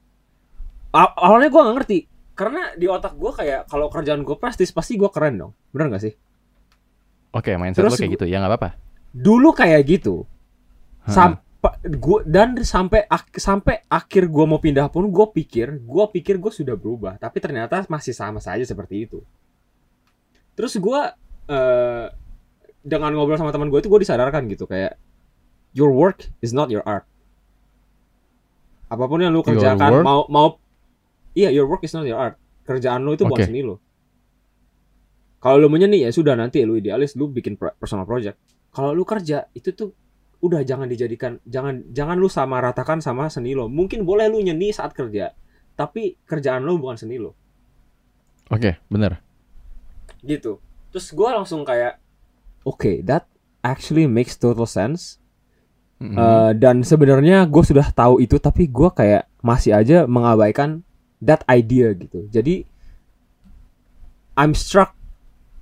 aw- 0.89 1.15
awalnya 1.19 1.51
gue 1.51 1.61
nggak 1.61 1.77
ngerti, 1.77 1.99
karena 2.33 2.73
di 2.73 2.87
otak 2.89 3.13
gue 3.13 3.31
kayak 3.31 3.69
kalau 3.69 3.91
kerjaan 3.91 4.25
gue 4.25 4.33
prestis 4.39 4.73
pasti 4.73 4.97
gue 4.97 5.11
keren 5.11 5.35
dong, 5.37 5.51
bener 5.69 5.93
gak 5.93 6.03
sih? 6.09 6.13
Oke, 7.35 7.53
mindset 7.59 7.83
Terus 7.83 7.93
lu 7.93 7.99
kayak 8.01 8.11
gitu. 8.17 8.25
Ya 8.25 8.39
nggak 8.39 8.51
apa-apa. 8.55 8.69
Dulu 9.11 9.49
kayak 9.51 9.81
gitu, 9.85 10.23
sampai 11.05 11.43
gue 11.85 12.19
dan 12.25 12.55
sampai 12.61 13.03
ak- 13.05 13.37
sampai 13.37 13.83
akhir 13.85 14.31
gue 14.31 14.45
mau 14.47 14.57
pindah 14.57 14.87
pun 14.89 15.05
gue 15.11 15.25
pikir, 15.35 15.83
gue 15.83 16.05
pikir 16.15 16.39
gue 16.39 16.49
sudah 16.49 16.73
berubah, 16.73 17.19
tapi 17.19 17.37
ternyata 17.37 17.83
masih 17.85 18.15
sama 18.15 18.39
saja 18.39 18.63
seperti 18.63 19.05
itu. 19.05 19.19
Terus 20.55 20.79
gue 20.79 20.99
eh 21.45 22.07
dengan 22.85 23.09
ngobrol 23.17 23.41
sama 23.41 23.49
teman 23.49 23.73
gue 23.73 23.81
itu 23.81 23.89
gue 23.89 24.05
disadarkan 24.05 24.45
gitu 24.45 24.69
kayak 24.69 25.01
your 25.73 25.89
work 25.89 26.29
is 26.45 26.53
not 26.53 26.69
your 26.69 26.85
art. 26.85 27.09
Apa 28.85 29.09
pun 29.09 29.25
yang 29.25 29.33
lu 29.33 29.41
kerjakan 29.41 30.05
mau 30.05 30.29
mau 30.29 30.61
iya 31.33 31.49
your 31.49 31.65
work 31.65 31.81
is 31.81 31.91
not 31.97 32.05
your 32.05 32.21
art. 32.21 32.37
Kerjaan 32.63 33.01
lu 33.01 33.17
itu 33.17 33.25
bukan 33.25 33.41
Oke. 33.41 33.49
seni 33.49 33.65
lu. 33.65 33.75
Kalau 35.41 35.57
lu 35.57 35.67
menyeni 35.69 36.05
ya 36.05 36.13
sudah 36.13 36.37
nanti 36.37 36.61
lu 36.61 36.77
idealis 36.77 37.17
lu 37.17 37.25
bikin 37.25 37.57
personal 37.57 38.05
project. 38.05 38.37
Kalau 38.69 38.93
lu 38.93 39.01
kerja 39.01 39.49
itu 39.57 39.73
tuh 39.73 39.89
udah 40.45 40.61
jangan 40.61 40.85
dijadikan 40.85 41.41
jangan 41.49 41.81
jangan 41.89 42.21
lu 42.21 42.29
sama 42.29 42.61
ratakan 42.61 43.01
sama 43.01 43.33
seni 43.33 43.57
lo. 43.57 43.65
Mungkin 43.65 44.05
boleh 44.05 44.29
lu 44.29 44.45
nyeni 44.45 44.69
saat 44.69 44.93
kerja, 44.93 45.33
tapi 45.73 46.21
kerjaan 46.29 46.61
lu 46.61 46.77
bukan 46.77 47.01
seni 47.01 47.17
lo. 47.17 47.33
Oke, 48.53 48.77
bener. 48.93 49.25
Gitu. 50.21 50.61
Terus 50.93 51.09
gua 51.17 51.33
langsung 51.41 51.65
kayak 51.65 52.04
oke, 52.65 53.05
that 53.05 53.29
actually 53.61 54.09
makes 54.09 54.35
total 54.35 54.65
sense. 54.65 55.21
Mm-mm. 55.95 56.11
Eh, 56.11 56.51
dan 56.59 56.83
sebenarnya 56.83 57.47
gue 57.47 57.63
sudah 57.63 57.87
tahu 57.95 58.19
itu 58.19 58.35
tapi 58.35 58.67
gue 58.67 58.91
kayak 58.91 59.31
masih 59.39 59.71
aja 59.71 60.03
mengabaikan 60.03 60.83
that 61.23 61.39
idea 61.47 61.95
gitu 61.95 62.27
jadi 62.27 62.67
I'm 64.35 64.51
struck 64.51 64.91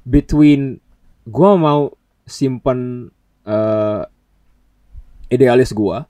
between 0.10 0.82
gue 1.30 1.52
mau 1.54 1.94
simpen 2.26 3.14
eh, 3.46 4.02
idealis 5.30 5.70
gue 5.70 6.02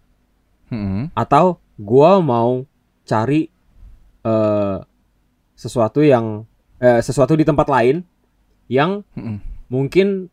Mm-mm. 0.72 1.12
atau 1.12 1.60
gue 1.76 2.12
mau 2.24 2.64
cari 3.04 3.52
eh, 4.24 4.78
sesuatu 5.60 6.00
yang 6.00 6.48
eh, 6.80 7.04
sesuatu 7.04 7.36
di 7.36 7.44
tempat 7.44 7.68
lain 7.68 8.08
yang 8.72 9.04
Mm-mm. 9.20 9.44
mungkin 9.68 10.32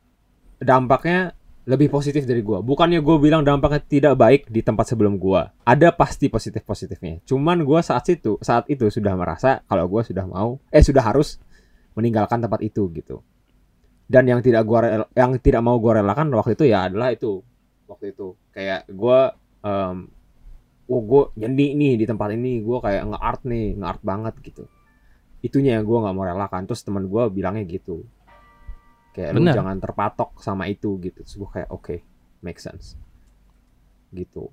dampaknya 0.60 1.34
lebih 1.64 1.88
positif 1.92 2.24
dari 2.24 2.44
gua. 2.44 2.60
Bukannya 2.60 3.00
gue 3.00 3.16
bilang 3.20 3.44
dampaknya 3.44 3.80
tidak 3.84 4.14
baik 4.16 4.42
di 4.48 4.60
tempat 4.60 4.92
sebelum 4.92 5.16
gua. 5.16 5.52
Ada 5.64 5.92
pasti 5.96 6.28
positif 6.28 6.64
positifnya. 6.64 7.20
Cuman 7.24 7.64
gua 7.64 7.80
saat 7.80 8.06
itu 8.12 8.36
saat 8.44 8.68
itu 8.68 8.88
sudah 8.92 9.16
merasa 9.16 9.64
kalau 9.66 9.88
gua 9.88 10.04
sudah 10.04 10.24
mau 10.24 10.60
eh 10.68 10.84
sudah 10.84 11.04
harus 11.04 11.40
meninggalkan 11.96 12.40
tempat 12.44 12.60
itu 12.60 12.86
gitu. 12.92 13.24
Dan 14.10 14.26
yang 14.28 14.40
tidak 14.44 14.62
gua 14.68 15.08
yang 15.16 15.36
tidak 15.40 15.62
mau 15.64 15.80
gua 15.80 16.04
relakan 16.04 16.28
waktu 16.36 16.54
itu 16.54 16.64
ya 16.68 16.86
adalah 16.86 17.12
itu 17.12 17.40
waktu 17.88 18.12
itu 18.12 18.36
kayak 18.52 18.88
gua 18.92 19.34
em 19.64 20.20
oh 20.90 21.00
gue 21.06 21.22
nyeni 21.38 21.78
nih 21.78 21.92
di 22.02 22.04
tempat 22.04 22.34
ini 22.34 22.66
gue 22.66 22.78
kayak 22.82 23.14
nge-art 23.14 23.42
nih 23.46 23.78
nge-art 23.78 24.02
banget 24.02 24.34
gitu 24.42 24.66
itunya 25.40 25.78
yang 25.78 25.86
gue 25.86 25.98
nggak 26.02 26.14
mau 26.18 26.26
relakan 26.26 26.66
terus 26.66 26.82
teman 26.82 27.06
gue 27.06 27.22
bilangnya 27.30 27.62
gitu 27.64 28.02
kayak 29.10 29.30
lu 29.34 29.42
Benar. 29.42 29.54
jangan 29.58 29.76
terpatok 29.78 30.38
sama 30.38 30.66
itu 30.66 30.96
gitu 31.02 31.20
terus 31.22 31.36
gue 31.36 31.50
kayak 31.50 31.68
oke 31.70 31.96
make 32.40 32.58
sense 32.58 32.94
gitu 34.10 34.50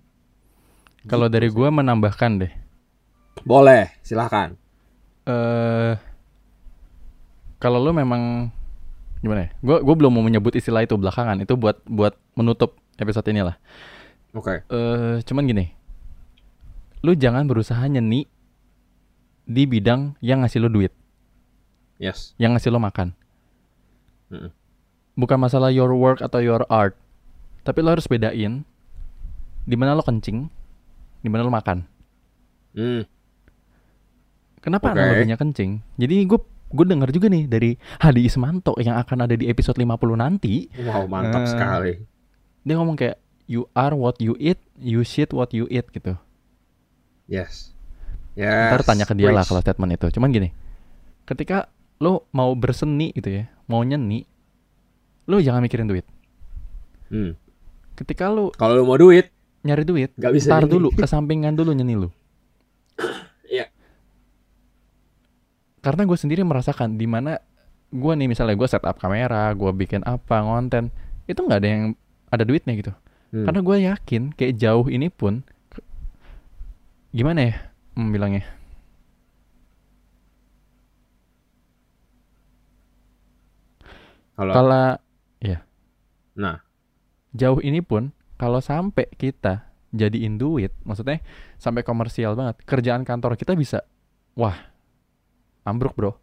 Kalau 1.07 1.29
Gitu 1.29 1.33
dari 1.33 1.47
gua 1.47 1.71
menambahkan 1.71 2.31
deh. 2.41 2.53
boleh 3.41 3.87
silahkan 4.01 4.57
eh 5.25 5.93
kalau 7.57 7.81
lu 7.81 7.89
memang 7.89 8.53
gimana 9.17 9.49
ya? 9.49 9.51
Gua 9.65 9.81
gua 9.81 9.95
belum 9.97 10.13
mau 10.13 10.21
menyebut 10.21 10.53
istilah 10.53 10.85
itu 10.85 10.93
belakangan. 10.93 11.41
Itu 11.41 11.57
buat 11.57 11.81
buat 11.89 12.13
menutup 12.37 12.77
episode 13.01 13.25
ini 13.33 13.41
lah. 13.41 13.57
oke 14.33 14.61
Eh 14.69 15.17
cuman 15.25 15.43
gini. 15.49 15.65
Lu 17.01 17.17
jangan 17.17 17.49
berusaha 17.49 17.81
nyeni 17.89 18.25
di 19.47 19.63
bidang 19.65 20.13
yang 20.19 20.43
ngasih 20.43 20.59
lu 20.61 20.69
duit, 20.69 20.93
yes 21.97 22.35
yang 22.37 22.53
ngasih 22.53 22.69
lu 22.69 22.77
makan. 22.77 23.15
Bukan 25.13 25.37
masalah 25.37 25.69
your 25.69 25.91
work 25.91 26.19
atau 26.19 26.39
your 26.39 26.61
art. 26.67 26.93
Tapi 27.61 27.81
lo 27.81 27.91
harus 27.91 28.05
bedain 28.05 28.63
di 29.63 29.75
mana 29.75 29.91
lo 29.91 30.01
kencing, 30.01 30.47
di 31.19 31.27
mana 31.27 31.43
lo 31.43 31.51
makan. 31.51 31.83
hmm 32.73 33.03
Kenapa 34.57 34.91
Oke. 34.91 34.99
analoginya 34.99 35.35
kencing? 35.35 35.79
Jadi 35.95 36.25
gue 36.25 36.39
gue 36.67 36.85
dengar 36.85 37.07
juga 37.09 37.27
nih 37.27 37.47
dari 37.47 37.71
Hadi 37.97 38.27
Ismanto 38.27 38.75
yang 38.77 38.99
akan 38.99 39.23
ada 39.23 39.33
di 39.33 39.47
episode 39.47 39.79
50 39.79 39.87
nanti. 40.13 40.67
wow 40.83 41.07
mantap 41.07 41.43
Eh. 41.43 41.47
sekali 41.47 41.93
Dia 42.61 42.75
ngomong 42.75 42.99
kayak 42.99 43.15
you 43.47 43.63
are 43.71 43.95
what 43.95 44.19
you 44.19 44.35
eat, 44.35 44.59
you 44.75 44.99
shit 45.01 45.31
what 45.31 45.55
you 45.55 45.63
eat 45.67 45.87
gitu. 45.89 46.19
yes 47.25 47.71
yes 48.35 48.71
Ntar 48.71 48.83
tanya 48.83 49.03
ke 49.03 49.15
dia 49.15 49.31
lah 49.31 49.43
kalau 49.43 49.59
statement 49.59 49.95
itu. 49.95 50.07
Cuman 50.11 50.29
gini, 50.29 50.51
ketika 51.23 51.71
lo 51.97 52.29
mau 52.33 52.53
berseni 52.53 53.09
gitu 53.13 53.29
ya, 53.41 53.49
mau 53.65 53.81
nyeni, 53.81 54.25
lo 55.25 55.41
jangan 55.41 55.65
mikirin 55.65 55.89
duit. 55.89 56.05
hmm. 57.09 57.33
Ketika 57.97 58.29
lo 58.29 58.53
kalau 58.53 58.77
lu 58.77 58.85
mau 58.85 58.97
duit 58.97 59.33
nyari 59.65 59.83
duit, 59.83 60.13
nggak 60.15 60.33
bisa 60.33 60.47
tar 60.53 60.69
dulu, 60.69 60.93
kesampingan 60.99 61.57
dulu 61.57 61.73
nyeni 61.73 61.95
lo. 61.97 62.09
Iya. 63.49 63.67
Karena 65.81 66.05
gue 66.05 66.17
sendiri 66.17 66.41
merasakan 66.45 66.95
di 66.95 67.07
mana 67.09 67.41
gue 67.91 68.13
nih 68.13 68.27
misalnya 68.27 68.55
gue 68.55 68.67
setup 68.69 68.99
kamera, 68.99 69.51
gue 69.55 69.71
bikin 69.73 70.03
apa 70.05 70.43
konten, 70.43 70.93
itu 71.25 71.39
nggak 71.39 71.59
ada 71.63 71.69
yang 71.69 71.83
ada 72.31 72.43
duitnya 72.43 72.73
gitu. 72.77 72.93
Hmm. 73.33 73.43
Karena 73.43 73.59
gue 73.63 73.77
yakin 73.91 74.23
kayak 74.35 74.53
jauh 74.55 74.87
ini 74.87 75.11
pun 75.11 75.43
gimana 77.11 77.39
ya 77.51 77.55
hmm, 77.97 78.09
bilangnya? 78.13 78.43
Kalau 84.37 84.53
Kalau 84.53 84.87
nah 86.37 86.61
jauh 87.33 87.57
ini 87.65 87.81
pun 87.81 88.13
kalau 88.37 88.61
sampai 88.61 89.09
kita 89.17 89.65
jadiin 89.89 90.37
duit, 90.37 90.69
maksudnya 90.85 91.17
sampai 91.57 91.81
komersial 91.81 92.37
banget, 92.37 92.61
kerjaan 92.69 93.01
kantor 93.01 93.33
kita 93.33 93.57
bisa 93.57 93.81
wah 94.37 94.53
ambruk 95.65 95.97
bro. 95.97 96.13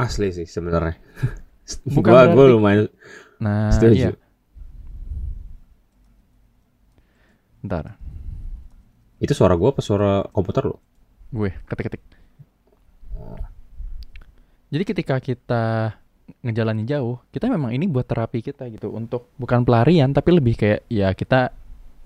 asli 0.00 0.32
sih 0.32 0.48
sebenarnya 0.48 0.96
Bukan 1.96 2.08
gua 2.08 2.32
gua 2.32 2.44
lumayan 2.48 2.86
Nah 3.36 3.68
Setuju. 3.74 3.92
iya. 3.92 4.10
Ntar 7.60 8.00
itu 9.20 9.32
suara 9.36 9.52
gua 9.56 9.76
apa 9.76 9.80
suara 9.84 10.24
komputer 10.32 10.68
lo 10.68 10.80
gue 11.34 11.50
ketik-ketik. 11.66 12.02
Jadi 14.70 14.84
ketika 14.86 15.16
kita 15.18 15.64
ngejalanin 16.42 16.86
jauh, 16.86 17.22
kita 17.30 17.46
memang 17.46 17.74
ini 17.74 17.86
buat 17.86 18.06
terapi 18.06 18.42
kita 18.42 18.66
gitu 18.70 18.90
untuk 18.90 19.30
bukan 19.38 19.62
pelarian 19.62 20.10
tapi 20.10 20.34
lebih 20.34 20.58
kayak 20.58 20.86
ya 20.90 21.14
kita 21.14 21.54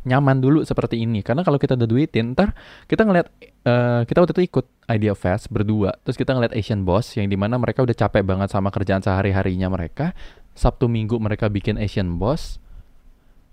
nyaman 0.04 0.40
dulu 0.40 0.64
seperti 0.64 1.00
ini. 1.04 1.20
Karena 1.20 1.44
kalau 1.44 1.60
kita 1.60 1.76
udah 1.76 1.88
duitin 1.88 2.32
ntar 2.36 2.52
kita 2.88 3.04
ngeliat 3.04 3.26
eh, 3.64 4.02
kita 4.04 4.18
waktu 4.24 4.32
itu 4.40 4.44
ikut 4.48 4.66
Idea 4.88 5.14
Fest 5.16 5.48
berdua 5.52 5.96
terus 6.04 6.16
kita 6.16 6.32
ngeliat 6.36 6.56
Asian 6.56 6.84
Boss 6.84 7.16
yang 7.16 7.28
di 7.28 7.36
mana 7.36 7.56
mereka 7.60 7.84
udah 7.84 7.96
capek 7.96 8.24
banget 8.24 8.48
sama 8.52 8.68
kerjaan 8.72 9.00
sehari 9.00 9.32
harinya 9.32 9.68
mereka. 9.72 10.12
Sabtu 10.52 10.90
Minggu 10.90 11.16
mereka 11.16 11.48
bikin 11.48 11.80
Asian 11.80 12.20
Boss 12.20 12.60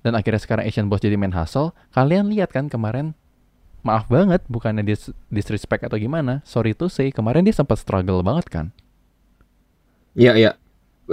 dan 0.03 0.15
akhirnya 0.15 0.41
sekarang 0.43 0.63
Asian 0.67 0.87
Boss 0.91 1.03
jadi 1.03 1.15
main 1.15 1.35
hustle. 1.35 1.71
Kalian 1.95 2.27
lihat 2.31 2.51
kan 2.51 2.67
kemarin 2.67 3.15
maaf 3.87 4.09
banget 4.11 4.43
bukannya 4.51 4.83
dis 4.83 5.07
disrespect 5.31 5.87
atau 5.87 5.95
gimana 5.95 6.43
sorry 6.43 6.75
to 6.75 6.91
say 6.91 7.07
kemarin 7.13 7.47
dia 7.47 7.55
sempat 7.55 7.79
struggle 7.79 8.19
banget 8.19 8.51
kan 8.51 8.65
Iya 10.17 10.33
iya. 10.33 10.51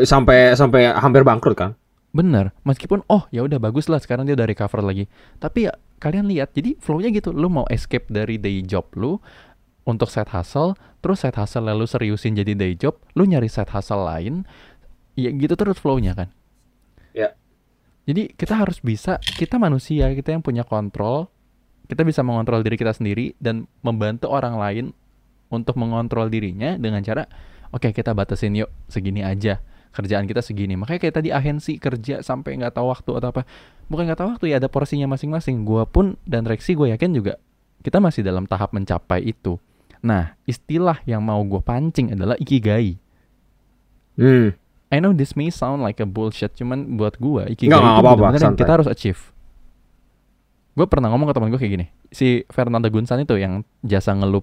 Sampai 0.03 0.57
sampai 0.57 0.91
hampir 0.91 1.23
bangkrut 1.23 1.55
kan? 1.55 1.77
Bener, 2.15 2.55
meskipun 2.63 3.05
oh 3.11 3.27
ya 3.35 3.43
udah 3.45 3.59
bagus 3.59 3.91
lah 3.91 3.99
sekarang 3.99 4.25
dia 4.25 4.35
udah 4.39 4.49
recover 4.49 4.81
lagi. 4.81 5.11
Tapi 5.39 5.69
ya 5.69 5.75
kalian 6.01 6.31
lihat, 6.31 6.53
jadi 6.57 6.79
flow-nya 6.79 7.11
gitu, 7.11 7.33
lu 7.33 7.49
mau 7.49 7.65
escape 7.73 8.07
dari 8.13 8.37
day 8.37 8.61
job 8.61 8.87
lu 8.95 9.19
untuk 9.89 10.09
side 10.13 10.31
hustle, 10.31 10.77
terus 11.01 11.25
side 11.25 11.37
hustle 11.37 11.65
lalu 11.65 11.89
seriusin 11.89 12.37
jadi 12.37 12.53
day 12.53 12.73
job, 12.77 13.01
lu 13.17 13.25
nyari 13.25 13.49
side 13.49 13.73
hustle 13.73 14.05
lain, 14.05 14.45
ya 15.17 15.33
gitu 15.33 15.57
terus 15.57 15.81
flow-nya 15.81 16.13
kan. 16.13 16.29
Ya. 17.17 17.33
Jadi 18.05 18.37
kita 18.37 18.53
harus 18.63 18.85
bisa, 18.85 19.17
kita 19.19 19.57
manusia, 19.57 20.13
kita 20.13 20.37
yang 20.37 20.45
punya 20.45 20.63
kontrol, 20.63 21.33
kita 21.89 22.05
bisa 22.05 22.21
mengontrol 22.21 22.61
diri 22.61 22.77
kita 22.77 22.93
sendiri 22.93 23.33
dan 23.41 23.65
membantu 23.81 24.29
orang 24.29 24.61
lain 24.61 24.87
untuk 25.49 25.75
mengontrol 25.81 26.29
dirinya 26.29 26.77
dengan 26.77 27.01
cara, 27.01 27.25
oke 27.75 27.91
kita 27.91 28.15
batasin 28.15 28.55
yuk 28.55 28.71
segini 28.87 29.27
aja. 29.27 29.59
Kerjaan 29.95 30.27
kita 30.27 30.43
segini. 30.43 30.75
Makanya 30.75 31.07
kayak 31.07 31.15
tadi 31.23 31.29
agensi 31.31 31.79
kerja 31.79 32.19
sampai 32.19 32.59
nggak 32.59 32.75
tahu 32.75 32.91
waktu 32.91 33.11
atau 33.15 33.29
apa. 33.31 33.43
Bukan 33.87 34.11
nggak 34.11 34.19
tahu 34.19 34.29
waktu 34.35 34.47
ya 34.51 34.59
ada 34.59 34.67
porsinya 34.67 35.07
masing-masing. 35.07 35.63
Gua 35.63 35.87
pun 35.87 36.19
dan 36.27 36.47
Rexi 36.47 36.75
gue 36.75 36.91
yakin 36.91 37.15
juga 37.15 37.39
kita 37.85 38.01
masih 38.01 38.25
dalam 38.25 38.49
tahap 38.49 38.73
mencapai 38.73 39.23
itu. 39.23 39.61
Nah 40.01 40.35
istilah 40.49 40.99
yang 41.05 41.21
mau 41.21 41.39
gue 41.45 41.61
pancing 41.61 42.17
adalah 42.17 42.35
ikigai. 42.41 42.97
Hmm. 44.17 44.57
I 44.91 44.99
know 44.99 45.15
this 45.15 45.35
may 45.35 45.51
sound 45.53 45.85
like 45.85 45.99
a 45.99 46.09
bullshit 46.09 46.55
cuman 46.55 46.99
buat 46.99 47.19
gua 47.19 47.51
ikigai 47.51 47.75
Nggak, 47.75 47.83
itu 47.83 47.91
apa-apa, 47.99 48.15
bener-bener 48.15 48.43
yang 48.47 48.59
kita 48.59 48.73
harus 48.81 48.89
achieve. 48.89 49.21
Gue 50.75 50.87
pernah 50.91 51.07
ngomong 51.15 51.31
ke 51.31 51.35
teman 51.39 51.49
gue 51.55 51.61
kayak 51.61 51.73
gini. 51.79 51.87
Si 52.11 52.43
Fernanda 52.51 52.91
Gunsan 52.91 53.23
itu 53.23 53.39
yang 53.39 53.63
jasa 53.87 54.11
ngelup 54.11 54.43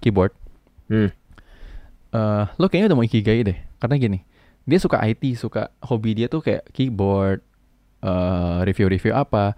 keyboard. 0.00 0.32
Hmm. 0.88 1.12
Eh 2.12 2.44
lo 2.58 2.66
kayaknya 2.70 2.94
udah 2.94 2.98
mau 2.98 3.06
ikigai 3.06 3.40
deh. 3.42 3.58
Karena 3.80 3.96
gini 3.96 4.18
dia 4.66 4.78
suka 4.82 4.98
IT 5.06 5.22
suka 5.38 5.70
hobi 5.86 6.18
dia 6.18 6.26
tuh 6.26 6.42
kayak 6.42 6.66
keyboard 6.74 7.40
eh 8.02 8.58
review-review 8.66 9.14
apa. 9.14 9.54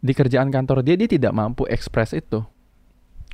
Di 0.00 0.16
kerjaan 0.16 0.48
kantor 0.48 0.80
dia 0.80 0.96
dia 0.96 1.08
tidak 1.08 1.32
mampu 1.36 1.68
ekspres 1.68 2.16
itu. 2.16 2.40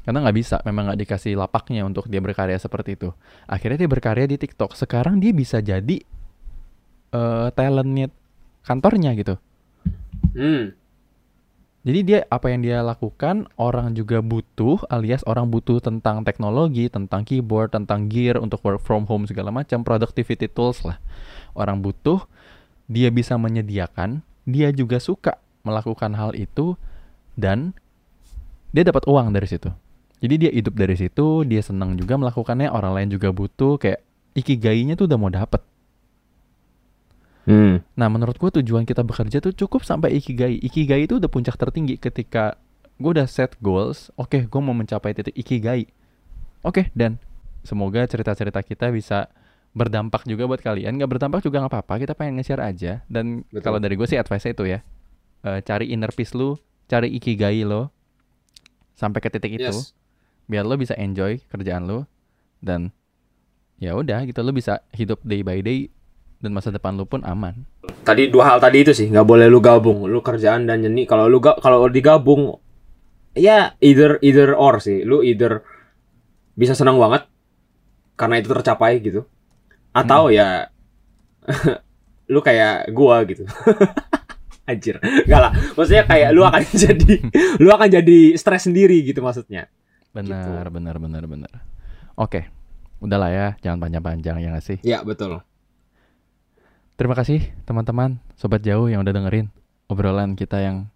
Karena 0.06 0.22
nggak 0.22 0.36
bisa 0.38 0.56
memang 0.62 0.90
nggak 0.90 1.00
dikasih 1.02 1.34
lapaknya 1.34 1.82
untuk 1.82 2.06
dia 2.06 2.22
berkarya 2.22 2.58
seperti 2.58 2.94
itu. 2.94 3.10
Akhirnya 3.50 3.86
dia 3.86 3.90
berkarya 3.90 4.26
di 4.30 4.38
TikTok. 4.38 4.78
Sekarang 4.78 5.18
dia 5.18 5.34
bisa 5.34 5.58
jadi 5.58 5.98
eh 7.14 7.48
talentnya 7.54 8.10
kantornya 8.66 9.14
gitu. 9.18 9.34
Hmm. 10.34 10.74
Jadi 11.86 12.00
dia 12.02 12.18
apa 12.34 12.50
yang 12.50 12.66
dia 12.66 12.82
lakukan 12.82 13.46
orang 13.54 13.94
juga 13.94 14.18
butuh 14.18 14.82
alias 14.90 15.22
orang 15.22 15.46
butuh 15.46 15.78
tentang 15.78 16.26
teknologi, 16.26 16.90
tentang 16.90 17.22
keyboard, 17.22 17.70
tentang 17.70 18.10
gear 18.10 18.42
untuk 18.42 18.58
work 18.66 18.82
from 18.82 19.06
home 19.06 19.22
segala 19.30 19.54
macam 19.54 19.86
productivity 19.86 20.50
tools 20.50 20.82
lah. 20.82 20.98
Orang 21.54 21.86
butuh, 21.86 22.26
dia 22.90 23.06
bisa 23.14 23.38
menyediakan, 23.38 24.26
dia 24.42 24.74
juga 24.74 24.98
suka 24.98 25.38
melakukan 25.62 26.10
hal 26.18 26.34
itu 26.34 26.74
dan 27.38 27.70
dia 28.74 28.82
dapat 28.82 29.06
uang 29.06 29.30
dari 29.30 29.46
situ. 29.46 29.70
Jadi 30.18 30.34
dia 30.42 30.50
hidup 30.50 30.74
dari 30.74 30.98
situ, 30.98 31.46
dia 31.46 31.62
senang 31.62 31.94
juga 31.94 32.18
melakukannya, 32.18 32.66
orang 32.66 32.98
lain 32.98 33.08
juga 33.14 33.30
butuh 33.30 33.78
kayak 33.78 34.02
ikigainya 34.34 34.98
tuh 34.98 35.06
udah 35.06 35.18
mau 35.22 35.30
dapet. 35.30 35.62
Hmm. 37.46 37.78
Nah, 37.94 38.10
menurut 38.10 38.34
gue 38.36 38.50
tujuan 38.60 38.82
kita 38.82 39.06
bekerja 39.06 39.38
tuh 39.38 39.54
cukup 39.54 39.86
sampai 39.86 40.18
ikigai. 40.18 40.58
Ikigai 40.58 41.06
itu 41.06 41.22
udah 41.22 41.30
puncak 41.30 41.54
tertinggi 41.54 41.94
ketika 41.96 42.58
gue 42.98 43.10
udah 43.14 43.30
set 43.30 43.54
goals. 43.62 44.10
Oke, 44.18 44.50
gue 44.50 44.60
mau 44.60 44.74
mencapai 44.74 45.14
titik 45.14 45.34
ikigai. 45.38 45.86
Oke, 46.66 46.90
dan 46.92 47.22
semoga 47.62 48.02
cerita-cerita 48.04 48.58
kita 48.66 48.90
bisa 48.90 49.30
berdampak 49.70 50.26
juga 50.26 50.50
buat 50.50 50.58
kalian. 50.58 50.98
Gak 50.98 51.10
berdampak 51.10 51.40
juga 51.46 51.62
nggak 51.62 51.72
apa-apa. 51.72 51.94
Kita 52.02 52.12
pengen 52.18 52.42
nge-share 52.42 52.66
aja. 52.66 53.06
Dan 53.06 53.46
Betul. 53.46 53.62
kalau 53.62 53.78
dari 53.78 53.94
gue 53.94 54.06
sih 54.10 54.18
advice 54.18 54.50
itu 54.50 54.66
ya, 54.66 54.82
Eh, 55.46 55.62
cari 55.62 55.94
inner 55.94 56.10
peace 56.10 56.34
lu, 56.34 56.58
cari 56.90 57.06
ikigai 57.14 57.62
lo, 57.62 57.94
sampai 58.98 59.22
ke 59.22 59.30
titik 59.30 59.62
itu, 59.62 59.70
Yes. 59.70 59.94
biar 60.50 60.66
lo 60.66 60.74
bisa 60.74 60.90
enjoy 60.98 61.38
kerjaan 61.46 61.86
lo 61.86 62.10
dan 62.58 62.90
ya 63.78 63.94
udah 63.94 64.26
gitu 64.26 64.42
lo 64.42 64.50
bisa 64.50 64.82
hidup 64.90 65.22
day 65.22 65.46
by 65.46 65.62
day 65.62 65.86
dan 66.46 66.54
masa 66.54 66.70
depan 66.70 66.94
lo 66.94 67.02
pun 67.02 67.26
aman. 67.26 67.66
Tadi 68.06 68.30
dua 68.30 68.46
hal 68.46 68.58
tadi 68.58 68.80
itu 68.80 68.94
sih 68.94 69.10
nggak 69.10 69.26
boleh 69.26 69.50
lu 69.50 69.58
gabung. 69.58 70.06
Lu 70.06 70.22
kerjaan 70.22 70.64
dan 70.64 70.80
nyeni. 70.80 71.02
Kalau 71.04 71.26
lu 71.26 71.42
ga- 71.42 71.58
kalau 71.58 71.90
digabung, 71.90 72.54
ya 73.34 73.74
either 73.82 74.22
either 74.22 74.54
or 74.54 74.78
sih. 74.78 75.02
Lu 75.02 75.20
either 75.20 75.66
bisa 76.54 76.72
senang 76.72 76.96
banget 76.96 77.26
karena 78.14 78.38
itu 78.38 78.48
tercapai 78.48 79.02
gitu, 79.02 79.26
atau 79.90 80.30
ya 80.30 80.70
lu 82.32 82.40
kayak 82.40 82.88
gua 82.90 83.26
gitu. 83.26 83.44
Anjir, 84.70 84.98
enggak 84.98 85.40
lah. 85.40 85.52
Maksudnya 85.78 86.04
kayak 86.06 86.30
lu 86.30 86.42
akan 86.42 86.62
jadi 86.86 87.12
lu 87.58 87.70
akan 87.70 87.88
jadi 87.92 88.18
stres 88.34 88.66
sendiri 88.66 88.98
gitu 89.02 89.22
maksudnya. 89.22 89.70
Benar, 90.10 90.70
benar, 90.70 90.96
benar, 90.98 91.22
benar. 91.28 91.52
Oke, 92.16 92.48
udahlah 92.98 93.30
ya, 93.30 93.46
jangan 93.60 93.78
panjang-panjang 93.78 94.40
ya 94.40 94.48
nggak 94.50 94.64
sih. 94.64 94.78
Ya 94.82 95.04
betul. 95.04 95.38
Terima 96.96 97.12
kasih 97.12 97.44
teman-teman, 97.62 98.16
sobat 98.34 98.60
jauh 98.60 98.88
yang 98.88 99.04
udah 99.04 99.12
dengerin 99.12 99.52
obrolan 99.86 100.32
kita 100.32 100.58
yang 100.58 100.88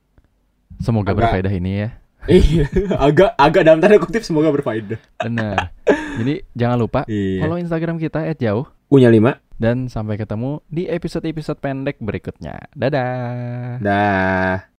semoga 0.78 1.12
Agak- 1.12 1.28
berfaedah 1.40 1.52
ini 1.52 1.72
ya. 1.78 1.88
Iya, 2.28 2.68
agak 3.00 3.32
agak 3.32 3.62
dalam 3.64 3.80
tanda 3.80 3.96
kutip 3.96 4.20
semoga 4.20 4.52
berfaedah. 4.52 5.00
Benar. 5.18 5.72
Jadi 6.20 6.44
jangan 6.52 6.76
lupa 6.76 7.00
Iya. 7.08 7.40
follow 7.40 7.56
Instagram 7.56 7.96
kita 7.96 8.28
@jauh 8.36 8.68
Punya 8.86 9.08
lima. 9.08 9.40
dan 9.56 9.88
sampai 9.88 10.16
ketemu 10.16 10.60
di 10.68 10.84
episode-episode 10.84 11.56
pendek 11.56 11.96
berikutnya. 11.96 12.68
Dadah. 12.72 13.80
Dah. 13.80 14.68